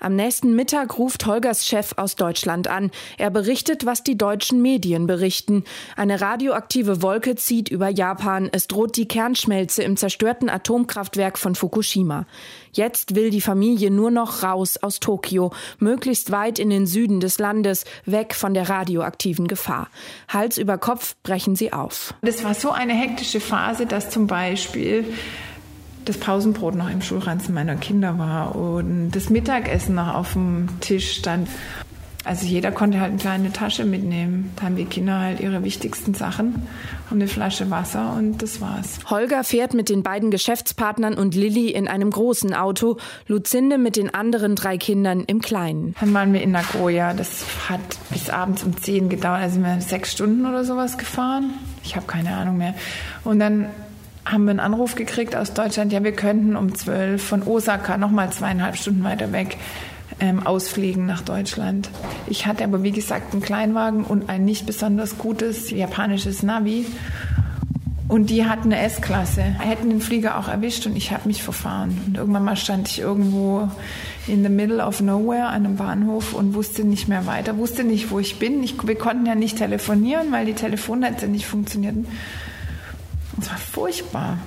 [0.00, 2.90] Am nächsten Mittag ruft Holgers Chef aus Deutschland an.
[3.16, 5.64] Er berichtet, was die deutschen Medien berichten.
[5.96, 8.48] Eine radioaktive Wolke zieht über Japan.
[8.52, 12.26] Es droht die Kernschmelze im zerstörten Atomkraftwerk von Fukushima.
[12.72, 17.38] Jetzt will die Familie nur noch raus aus Tokio, möglichst weit in den Süden des
[17.38, 19.88] Landes, weg von der radioaktiven Gefahr.
[20.28, 22.14] Hals über Kopf brechen sie auf.
[22.22, 25.04] Das war so eine hektische Phase, dass zum Beispiel
[26.08, 31.12] das Pausenbrot noch im Schulranzen meiner Kinder war und das Mittagessen noch auf dem Tisch
[31.12, 31.48] stand.
[32.24, 34.50] Also jeder konnte halt eine kleine Tasche mitnehmen.
[34.56, 36.66] Da haben die Kinder halt ihre wichtigsten Sachen
[37.10, 38.98] und eine Flasche Wasser und das war's.
[39.08, 42.98] Holger fährt mit den beiden Geschäftspartnern und Lilly in einem großen Auto,
[43.28, 45.94] Luzinde mit den anderen drei Kindern im kleinen.
[46.00, 47.14] Dann waren wir in Nagoya.
[47.14, 47.80] Das hat
[48.10, 49.40] bis abends um zehn gedauert.
[49.40, 51.54] Also sind wir sechs Stunden oder sowas gefahren.
[51.84, 52.74] Ich habe keine Ahnung mehr.
[53.24, 53.66] Und dann
[54.30, 58.30] haben wir einen Anruf gekriegt aus Deutschland, ja, wir könnten um zwölf von Osaka nochmal
[58.30, 59.56] zweieinhalb Stunden weiter weg
[60.20, 61.88] ähm, ausfliegen nach Deutschland.
[62.26, 66.86] Ich hatte aber, wie gesagt, einen Kleinwagen und ein nicht besonders gutes japanisches Navi.
[68.08, 72.00] Und die hatten eine S-Klasse, hätten den Flieger auch erwischt und ich habe mich verfahren.
[72.06, 73.68] Und irgendwann mal stand ich irgendwo
[74.26, 78.10] in the middle of nowhere an einem Bahnhof und wusste nicht mehr weiter, wusste nicht,
[78.10, 78.62] wo ich bin.
[78.62, 82.06] Ich, wir konnten ja nicht telefonieren, weil die Telefonnetze nicht funktionierten.
[83.40, 84.38] Es war furchtbar.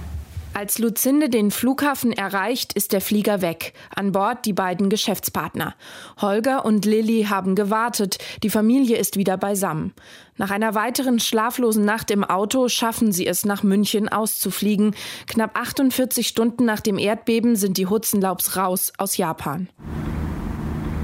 [0.53, 3.73] Als Luzinde den Flughafen erreicht, ist der Flieger weg.
[3.95, 5.75] An Bord die beiden Geschäftspartner.
[6.21, 8.17] Holger und Lilly haben gewartet.
[8.43, 9.93] Die Familie ist wieder beisammen.
[10.35, 14.93] Nach einer weiteren schlaflosen Nacht im Auto schaffen sie es, nach München auszufliegen.
[15.25, 19.69] Knapp 48 Stunden nach dem Erdbeben sind die Hudson-Laubs raus aus Japan.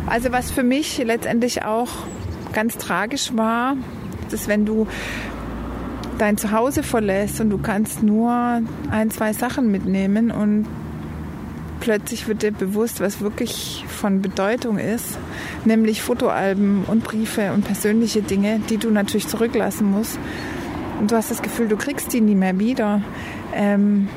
[0.08, 1.90] Also was für mich letztendlich auch
[2.52, 3.78] ganz tragisch war,
[4.32, 4.88] ist, wenn du
[6.18, 8.62] dein Zuhause verlässt und du kannst nur
[8.92, 10.66] ein, zwei Sachen mitnehmen und
[11.80, 15.18] plötzlich wird dir bewusst, was wirklich von Bedeutung ist,
[15.66, 20.20] nämlich Fotoalben und Briefe und persönliche Dinge, die du natürlich zurücklassen musst.
[21.00, 23.02] Und du hast das Gefühl, du kriegst die nie mehr wieder.
[23.54, 24.10] Ähm,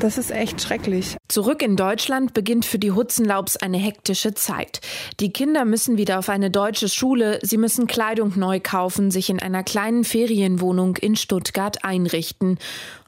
[0.00, 1.16] das ist echt schrecklich.
[1.28, 4.80] Zurück in Deutschland beginnt für die Hutzenlaubs eine hektische Zeit.
[5.20, 9.40] Die Kinder müssen wieder auf eine deutsche Schule, sie müssen Kleidung neu kaufen, sich in
[9.40, 12.58] einer kleinen Ferienwohnung in Stuttgart einrichten.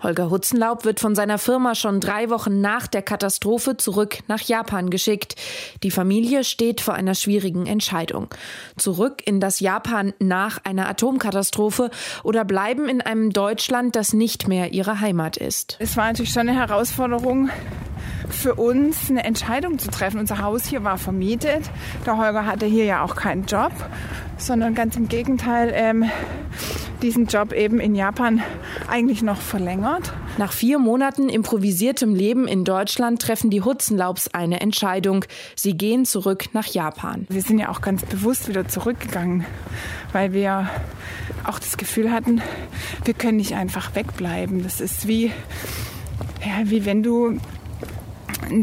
[0.03, 4.91] Holger Hutzenlaub wird von seiner Firma schon drei Wochen nach der Katastrophe zurück nach Japan
[4.91, 5.37] geschickt.
[5.83, 8.29] Die Familie steht vor einer schwierigen Entscheidung.
[8.77, 11.91] Zurück in das Japan nach einer Atomkatastrophe
[12.23, 15.77] oder bleiben in einem Deutschland, das nicht mehr ihre Heimat ist.
[15.81, 17.51] Es war natürlich schon eine Herausforderung
[18.29, 20.21] für uns eine Entscheidung zu treffen.
[20.21, 21.63] Unser Haus hier war vermietet.
[22.05, 23.73] Der Holger hatte hier ja auch keinen Job,
[24.37, 26.05] sondern ganz im Gegenteil ähm,
[27.03, 28.43] diesen Job eben in Japan
[28.89, 30.13] eigentlich noch verlängert.
[30.39, 35.25] Nach vier Monaten improvisiertem Leben in Deutschland treffen die Hutzenlaubs eine Entscheidung.
[35.55, 37.27] Sie gehen zurück nach Japan.
[37.29, 39.45] Wir sind ja auch ganz bewusst wieder zurückgegangen,
[40.13, 40.69] weil wir
[41.45, 42.43] auch das Gefühl hatten,
[43.05, 44.63] wir können nicht einfach wegbleiben.
[44.63, 47.39] Das ist wie, ja, wie wenn du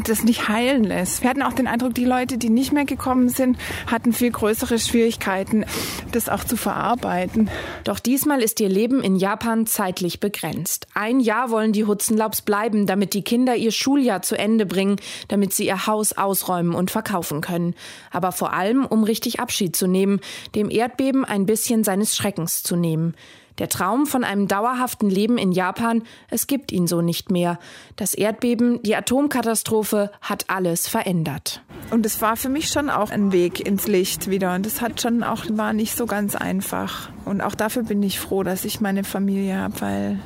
[0.05, 1.21] das nicht heilen lässt.
[1.21, 3.57] Wir hatten auch den Eindruck, die Leute, die nicht mehr gekommen sind,
[3.87, 5.65] hatten viel größere Schwierigkeiten,
[6.11, 7.49] das auch zu verarbeiten.
[7.83, 10.87] Doch diesmal ist ihr Leben in Japan zeitlich begrenzt.
[10.93, 14.97] Ein Jahr wollen die Hutzenlaubs bleiben, damit die Kinder ihr Schuljahr zu Ende bringen,
[15.27, 17.75] damit sie ihr Haus ausräumen und verkaufen können.
[18.11, 20.19] Aber vor allem, um richtig Abschied zu nehmen,
[20.55, 23.15] dem Erdbeben ein bisschen seines Schreckens zu nehmen.
[23.59, 27.59] Der Traum von einem dauerhaften Leben in Japan, es gibt ihn so nicht mehr.
[27.95, 31.61] Das Erdbeben, die Atomkatastrophe hat alles verändert.
[31.91, 34.55] Und es war für mich schon auch ein Weg ins Licht wieder.
[34.55, 37.09] Und das hat schon auch, war nicht so ganz einfach.
[37.25, 40.19] Und auch dafür bin ich froh, dass ich meine Familie habe, weil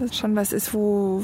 [0.00, 1.22] das schon was ist, wo,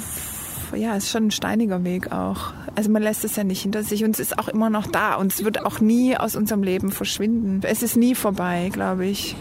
[0.75, 2.53] ja, es ist schon ein steiniger Weg auch.
[2.75, 5.17] Also man lässt es ja nicht hinter sich und es ist auch immer noch da
[5.17, 7.61] und es wird auch nie aus unserem Leben verschwinden.
[7.65, 9.37] Es ist nie vorbei, glaube ich.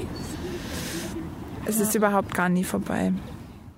[1.71, 3.13] Es ist überhaupt gar nie vorbei.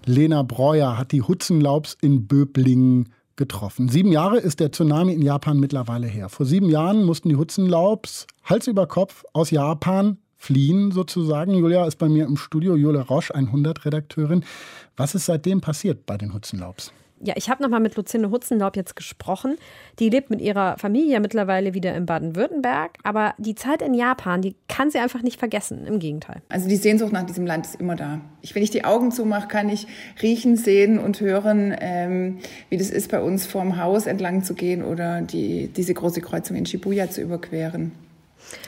[0.07, 3.87] Lena Breuer hat die Hutzenlaubs in Böblingen getroffen.
[3.87, 6.29] Sieben Jahre ist der Tsunami in Japan mittlerweile her.
[6.29, 11.53] Vor sieben Jahren mussten die Hutzenlaubs Hals über Kopf aus Japan fliehen sozusagen.
[11.53, 14.43] Julia ist bei mir im Studio, Julia Roche, 100-Redakteurin.
[14.97, 16.91] Was ist seitdem passiert bei den Hutzenlaubs?
[17.21, 19.55] Ja, ich habe nochmal mit Lucinde Hutzenlaub jetzt gesprochen.
[19.99, 22.97] Die lebt mit ihrer Familie mittlerweile wieder in Baden-Württemberg.
[23.03, 25.85] Aber die Zeit in Japan, die kann sie einfach nicht vergessen.
[25.85, 26.41] Im Gegenteil.
[26.49, 28.19] Also die Sehnsucht nach diesem Land ist immer da.
[28.41, 29.87] Ich, wenn ich die Augen zumache, kann ich
[30.21, 32.39] riechen, sehen und hören, ähm,
[32.69, 36.57] wie das ist, bei uns vorm Haus entlang zu gehen oder die, diese große Kreuzung
[36.57, 37.93] in Shibuya zu überqueren.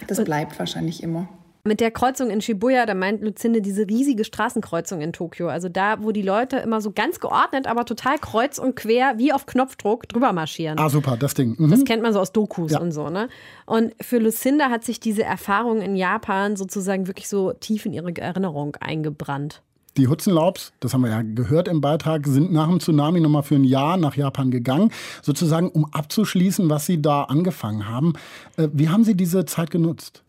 [0.08, 1.28] Das bleibt wahrscheinlich immer.
[1.68, 5.48] Mit der Kreuzung in Shibuya, da meint Lucinde diese riesige Straßenkreuzung in Tokio.
[5.48, 9.34] Also da, wo die Leute immer so ganz geordnet, aber total kreuz und quer, wie
[9.34, 10.78] auf Knopfdruck, drüber marschieren.
[10.78, 11.56] Ah, super, das Ding.
[11.58, 11.72] Mhm.
[11.72, 12.80] Das kennt man so aus Dokus Ja.
[12.82, 13.30] und so, ne?
[13.66, 18.16] Und für Lucinda hat sich diese Erfahrung in Japan sozusagen wirklich so tief in ihre
[18.16, 19.64] Erinnerung eingebrannt.
[19.98, 23.56] Die Hutzenlaubs, das haben wir ja gehört im Beitrag, sind nach dem Tsunami nochmal für
[23.56, 24.92] ein Jahr nach Japan gegangen,
[25.22, 28.14] sozusagen um abzuschließen, was sie da angefangen haben.
[28.58, 30.22] Äh, Wie haben Sie diese Zeit genutzt?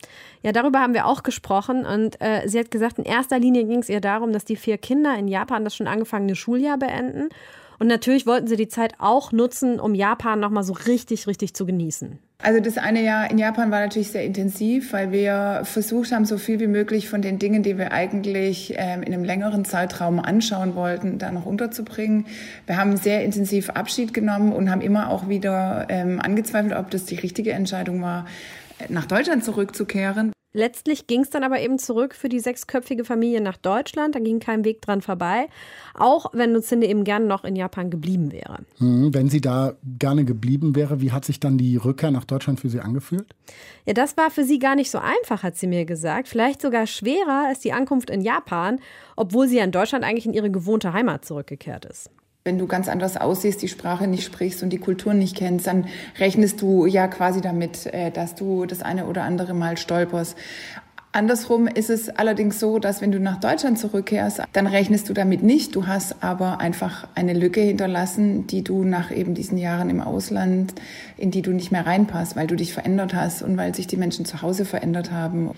[0.43, 3.81] Ja, darüber haben wir auch gesprochen und äh, sie hat gesagt, in erster Linie ging
[3.81, 7.29] es ihr darum, dass die vier Kinder in Japan das schon angefangene Schuljahr beenden.
[7.79, 11.67] Und natürlich wollten sie die Zeit auch nutzen, um Japan nochmal so richtig, richtig zu
[11.67, 12.19] genießen.
[12.43, 16.37] Also das eine Jahr in Japan war natürlich sehr intensiv, weil wir versucht haben, so
[16.37, 20.75] viel wie möglich von den Dingen, die wir eigentlich ähm, in einem längeren Zeitraum anschauen
[20.75, 22.27] wollten, da noch unterzubringen.
[22.67, 27.07] Wir haben sehr intensiv Abschied genommen und haben immer auch wieder ähm, angezweifelt, ob das
[27.07, 28.27] die richtige Entscheidung war,
[28.89, 30.33] nach Deutschland zurückzukehren.
[30.57, 34.15] Letztlich ging es dann aber eben zurück für die sechsköpfige Familie nach Deutschland.
[34.15, 35.49] Da ging kein Weg dran vorbei.
[35.93, 38.61] Auch wenn Lucinde eben gern noch in Japan geblieben wäre.
[38.79, 42.59] Hm, Wenn sie da gerne geblieben wäre, wie hat sich dann die Rückkehr nach Deutschland
[42.59, 43.35] für Sie angefühlt?
[43.85, 46.27] Ja, das war für sie gar nicht so einfach, hat sie mir gesagt.
[46.27, 48.81] Vielleicht sogar schwerer als die Ankunft in Japan,
[49.15, 52.09] obwohl sie ja in Deutschland eigentlich in ihre gewohnte Heimat zurückgekehrt ist.
[52.47, 55.87] Wenn du ganz anders aussiehst, die Sprache nicht sprichst und die Kultur nicht kennst, dann
[56.21, 60.37] rechnest du ja quasi damit, äh, dass du das eine oder andere Mal stolperst.
[61.11, 65.43] Andersrum ist es allerdings so, dass wenn du nach Deutschland zurückkehrst, dann rechnest du damit
[65.43, 65.75] nicht.
[65.75, 70.75] Du hast aber einfach eine Lücke hinterlassen, die du nach eben diesen Jahren im Ausland,
[71.17, 73.97] in die du nicht mehr reinpasst, weil du dich verändert hast und weil sich die
[73.97, 75.51] Menschen zu Hause verändert haben.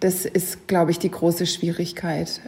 [0.00, 2.40] Das ist, glaube ich, die große Schwierigkeit.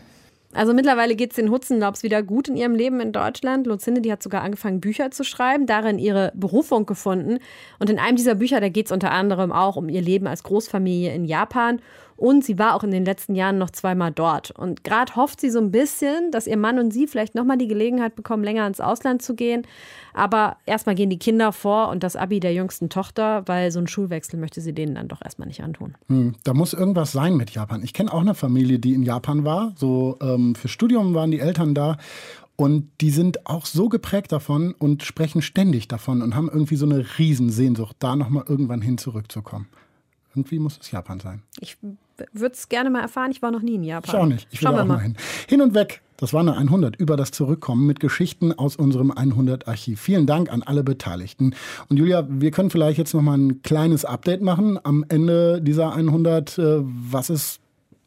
[0.57, 3.67] Also mittlerweile geht es den Hutzenlaubs wieder gut in ihrem Leben in Deutschland.
[3.67, 7.39] Lucinde, die hat sogar angefangen, Bücher zu schreiben, darin ihre Berufung gefunden.
[7.79, 10.43] Und in einem dieser Bücher, da geht es unter anderem auch um ihr Leben als
[10.43, 11.81] Großfamilie in Japan.
[12.17, 14.51] Und sie war auch in den letzten Jahren noch zweimal dort.
[14.51, 17.69] Und gerade hofft sie so ein bisschen, dass ihr Mann und sie vielleicht nochmal die
[17.69, 19.67] Gelegenheit bekommen, länger ins Ausland zu gehen.
[20.15, 23.87] Aber erstmal gehen die Kinder vor und das Abi der jüngsten Tochter, weil so ein
[23.87, 25.95] Schulwechsel möchte sie denen dann doch erstmal nicht antun.
[26.09, 27.83] Hm, da muss irgendwas sein mit Japan.
[27.83, 29.75] Ich kenne auch eine Familie, die in Japan war.
[29.77, 31.99] So ähm, für Studium waren die Eltern da.
[32.57, 36.87] Und die sind auch so geprägt davon und sprechen ständig davon und haben irgendwie so
[36.87, 39.69] eine Riesensehnsucht, da nochmal irgendwann hin zurückzukommen.
[40.35, 41.43] Irgendwie muss es Japan sein.
[41.61, 41.77] Ich
[42.33, 43.31] würde es gerne mal erfahren.
[43.31, 44.15] Ich war noch nie in Japan.
[44.15, 44.49] Ich auch nicht.
[44.51, 45.01] Ich will Schauen wir auch mal.
[45.01, 45.17] hin.
[45.49, 46.03] Hin und weg.
[46.17, 50.01] Das war eine 100 über das Zurückkommen mit Geschichten aus unserem 100-Archiv.
[50.01, 51.55] Vielen Dank an alle Beteiligten.
[51.89, 55.95] Und Julia, wir können vielleicht jetzt noch mal ein kleines Update machen am Ende dieser
[55.95, 57.61] 100, äh, was es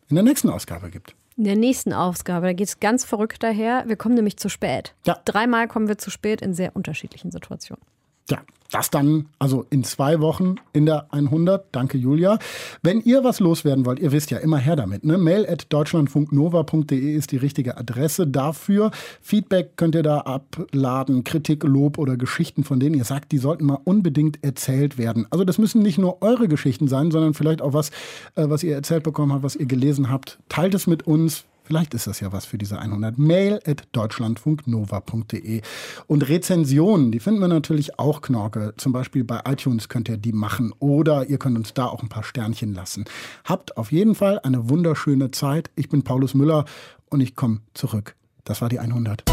[0.10, 1.16] in der nächsten Ausgabe gibt.
[1.38, 3.84] In der nächsten Ausgabe, da geht es ganz verrückt daher.
[3.88, 4.96] Wir kommen nämlich zu spät.
[5.06, 5.18] Ja.
[5.26, 7.82] Dreimal kommen wir zu spät in sehr unterschiedlichen Situationen.
[8.30, 8.40] Ja,
[8.72, 11.66] das dann also in zwei Wochen in der 100.
[11.72, 12.38] Danke, Julia.
[12.84, 15.04] Wenn ihr was loswerden wollt, ihr wisst ja, immer her damit.
[15.04, 15.18] Ne?
[15.18, 18.92] Mail at deutschlandfunknova.de ist die richtige Adresse dafür.
[19.22, 23.66] Feedback könnt ihr da abladen, Kritik, Lob oder Geschichten, von denen ihr sagt, die sollten
[23.66, 25.26] mal unbedingt erzählt werden.
[25.32, 27.90] Also das müssen nicht nur eure Geschichten sein, sondern vielleicht auch was,
[28.36, 30.38] äh, was ihr erzählt bekommen habt, was ihr gelesen habt.
[30.48, 31.46] Teilt es mit uns.
[31.70, 33.20] Vielleicht ist das ja was für diese 100.
[33.20, 35.62] Mail at deutschlandfunknova.de.
[36.08, 38.74] Und Rezensionen, die finden wir natürlich auch Knorke.
[38.78, 42.10] Zum Beispiel bei iTunes könnt ihr die machen oder ihr könnt uns da auch ein
[42.10, 43.06] paar Sternchen lassen.
[43.46, 45.70] Habt auf jeden Fall eine wunderschöne Zeit.
[45.76, 46.66] Ich bin Paulus Müller
[47.08, 48.16] und ich komme zurück.
[48.46, 49.26] Das war die 100.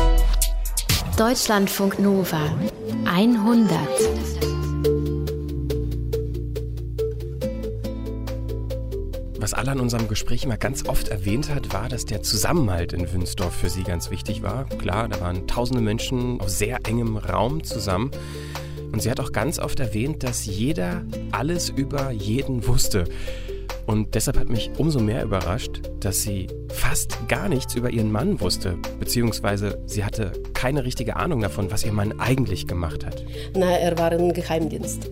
[1.17, 2.55] Deutschlandfunk Nova
[3.07, 3.79] 100.
[9.47, 13.13] Was Alla in unserem Gespräch immer ganz oft erwähnt hat, war, dass der Zusammenhalt in
[13.13, 14.65] Wünsdorf für sie ganz wichtig war.
[14.65, 18.11] Klar, da waren tausende Menschen auf sehr engem Raum zusammen.
[18.91, 23.05] Und sie hat auch ganz oft erwähnt, dass jeder alles über jeden wusste.
[23.87, 28.41] Und deshalb hat mich umso mehr überrascht, dass sie fast gar nichts über ihren Mann
[28.41, 33.25] wusste, beziehungsweise sie hatte keine richtige Ahnung davon, was ihr Mann eigentlich gemacht hat.
[33.55, 35.09] Na, er war im Geheimdienst.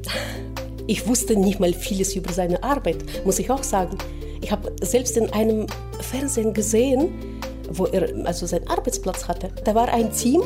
[0.86, 3.96] Ich wusste nicht mal vieles über seine Arbeit, muss ich auch sagen.
[4.42, 5.66] Ich habe selbst in einem
[6.00, 9.48] Fernsehen gesehen, wo er also seinen Arbeitsplatz hatte.
[9.64, 10.42] Da war ein Team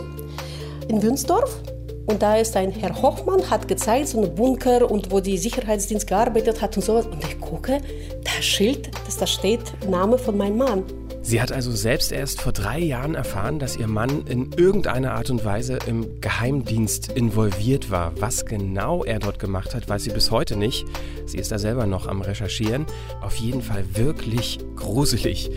[0.89, 1.61] in Wünsdorf
[2.07, 6.07] und da ist ein Herr Hochmann, hat gezeigt, so einen Bunker und wo die Sicherheitsdienst
[6.07, 7.07] gearbeitet hat und sowas.
[7.07, 7.81] Und ich gucke,
[8.23, 9.61] da Schild, dass da steht
[9.91, 10.85] Name von meinem Mann.
[11.29, 15.29] Sie hat also selbst erst vor drei Jahren erfahren, dass ihr Mann in irgendeiner Art
[15.29, 18.19] und Weise im Geheimdienst involviert war.
[18.19, 20.87] Was genau er dort gemacht hat, weiß sie bis heute nicht.
[21.27, 22.87] Sie ist da selber noch am Recherchieren.
[23.21, 25.51] Auf jeden Fall wirklich gruselig.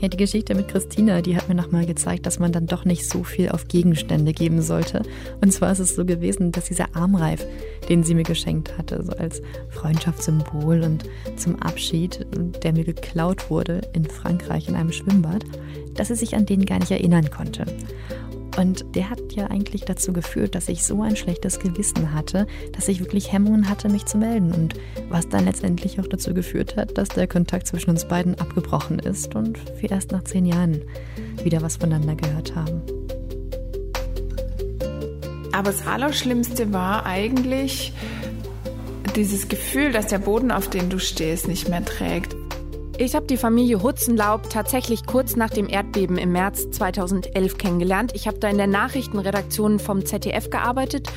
[0.00, 3.06] Ja, die Geschichte mit Christina, die hat mir nochmal gezeigt, dass man dann doch nicht
[3.06, 5.02] so viel auf Gegenstände geben sollte.
[5.42, 7.46] Und zwar ist es so gewesen, dass dieser Armreif,
[7.90, 11.04] den sie mir geschenkt hatte, so als Freundschaftssymbol und
[11.36, 12.26] zum Abschied,
[12.62, 15.44] der mir geklaut wurde in Frankreich in einem Schwimmbad,
[15.92, 17.66] dass sie sich an den gar nicht erinnern konnte.
[18.60, 22.88] Und der hat ja eigentlich dazu geführt, dass ich so ein schlechtes Gewissen hatte, dass
[22.88, 24.52] ich wirklich Hemmungen hatte, mich zu melden.
[24.52, 24.74] Und
[25.08, 29.34] was dann letztendlich auch dazu geführt hat, dass der Kontakt zwischen uns beiden abgebrochen ist
[29.34, 30.82] und wir erst nach zehn Jahren
[31.42, 32.82] wieder was voneinander gehört haben.
[35.52, 37.94] Aber das Allerschlimmste war eigentlich
[39.16, 42.36] dieses Gefühl, dass der Boden, auf dem du stehst, nicht mehr trägt.
[43.02, 48.12] Ich habe die Familie Hutzenlaub tatsächlich kurz nach dem Erdbeben im März 2011 kennengelernt.
[48.14, 51.08] Ich habe da in der Nachrichtenredaktion vom ZDF gearbeitet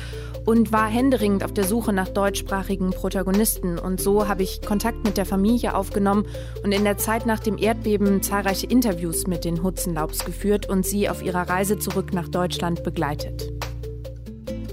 [0.46, 3.78] und war händeringend auf der Suche nach deutschsprachigen Protagonisten.
[3.78, 6.24] Und so habe ich Kontakt mit der Familie aufgenommen
[6.64, 11.10] und in der Zeit nach dem Erdbeben zahlreiche Interviews mit den Hutzenlaubs geführt und sie
[11.10, 13.52] auf ihrer Reise zurück nach Deutschland begleitet.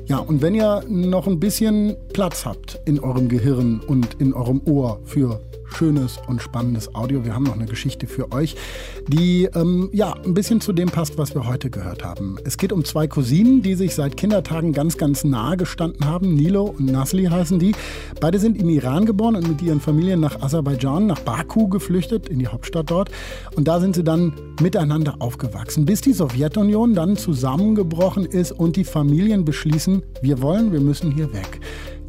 [0.06, 4.62] Ja, und wenn ihr noch ein bisschen Platz habt in eurem Gehirn und in eurem
[4.66, 5.42] Ohr für
[5.74, 7.26] schönes und spannendes Audio.
[7.26, 8.56] Wir haben noch eine Geschichte für euch,
[9.08, 12.38] die ähm, ja ein bisschen zu dem passt, was wir heute gehört haben.
[12.44, 16.36] Es geht um zwei Cousinen, die sich seit Kindertagen ganz, ganz nahe gestanden haben.
[16.36, 17.74] Nilo und Nasli heißen die.
[18.20, 22.40] Beide sind im Iran geboren und mit ihren Familien nach Aserbaidschan, nach Baku geflüchtet, in
[22.40, 23.10] die Hauptstadt dort.
[23.56, 28.84] Und da sind sie dann miteinander aufgewachsen, bis die Sowjetunion dann zusammengebrochen ist und die
[28.84, 31.60] Familien beschließen, wir wollen, wir müssen hier weg.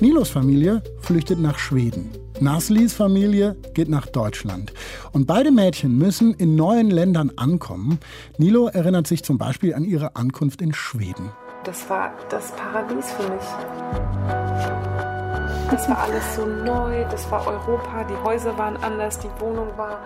[0.02, 2.10] Nilos Familie flüchtet nach Schweden.
[2.40, 4.72] Naslis Familie geht nach Deutschland.
[5.12, 8.00] Und beide Mädchen müssen in neuen Ländern ankommen.
[8.36, 11.30] Nilo erinnert sich zum Beispiel an ihre Ankunft in Schweden.
[11.62, 13.44] Das war das Paradies für mich.
[15.70, 20.00] Das war alles so neu, das war Europa, die Häuser waren anders, die Wohnung war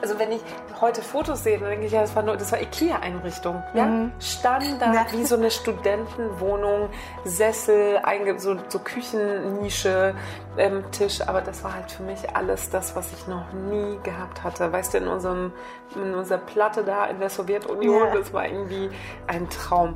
[0.00, 0.40] also wenn ich
[0.80, 3.62] heute Fotos sehe, dann denke ich, ja, das war nur, das war Ikea-Einrichtung.
[3.74, 3.86] Ja?
[3.86, 4.12] Mhm.
[4.20, 5.06] Standard, ja.
[5.12, 6.88] wie so eine Studentenwohnung,
[7.24, 8.00] Sessel,
[8.38, 10.14] so, so Küchennische,
[10.56, 11.20] ähm, Tisch.
[11.26, 14.72] Aber das war halt für mich alles das, was ich noch nie gehabt hatte.
[14.72, 15.52] Weißt du, in, unserem,
[15.94, 18.14] in unserer Platte da in der Sowjetunion, ja.
[18.14, 18.90] das war irgendwie
[19.26, 19.94] ein Traum.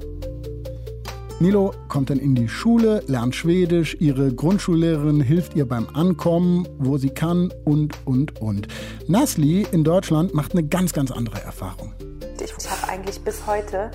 [1.42, 6.98] Nilo kommt dann in die Schule, lernt Schwedisch, ihre Grundschullehrerin hilft ihr beim Ankommen, wo
[6.98, 8.68] sie kann und, und, und.
[9.08, 11.92] Nasli in Deutschland macht eine ganz, ganz andere Erfahrung.
[12.40, 13.90] Ich, habe eigentlich bis heute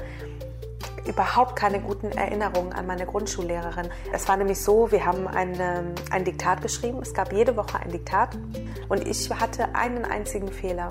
[1.08, 3.88] überhaupt keine guten Erinnerungen an meine Grundschullehrerin.
[4.12, 7.00] Es war nämlich so, wir haben eine, ein Diktat geschrieben.
[7.02, 8.38] Es gab jede Woche ein Diktat
[8.90, 10.90] und ich hatte einen einzigen Fehler.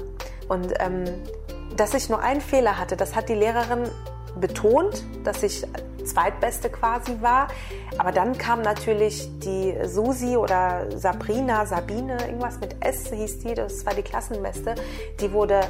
[0.49, 1.05] Und ähm,
[1.77, 3.91] dass ich nur einen Fehler hatte, das hat die Lehrerin
[4.41, 5.63] betont, dass ich
[6.07, 7.49] Zweitbeste quasi war.
[7.99, 13.85] Aber dann kam natürlich die Susi oder Sabrina, Sabine, irgendwas mit S hieß die, das
[13.85, 14.75] war die Klassenbeste.
[15.21, 15.61] Die wurde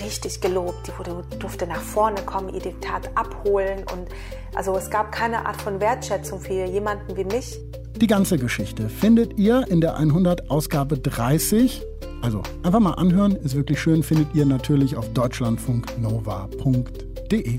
[0.00, 0.86] richtig gelobt.
[0.86, 3.84] Die wurde, durfte nach vorne kommen, ihr Diktat abholen.
[3.92, 4.08] Und
[4.54, 7.58] also es gab keine Art von Wertschätzung für jemanden wie mich.
[7.96, 11.82] Die ganze Geschichte findet ihr in der 100 Ausgabe 30.
[12.22, 17.58] Also einfach mal anhören, ist wirklich schön, findet ihr natürlich auf deutschlandfunknova.de.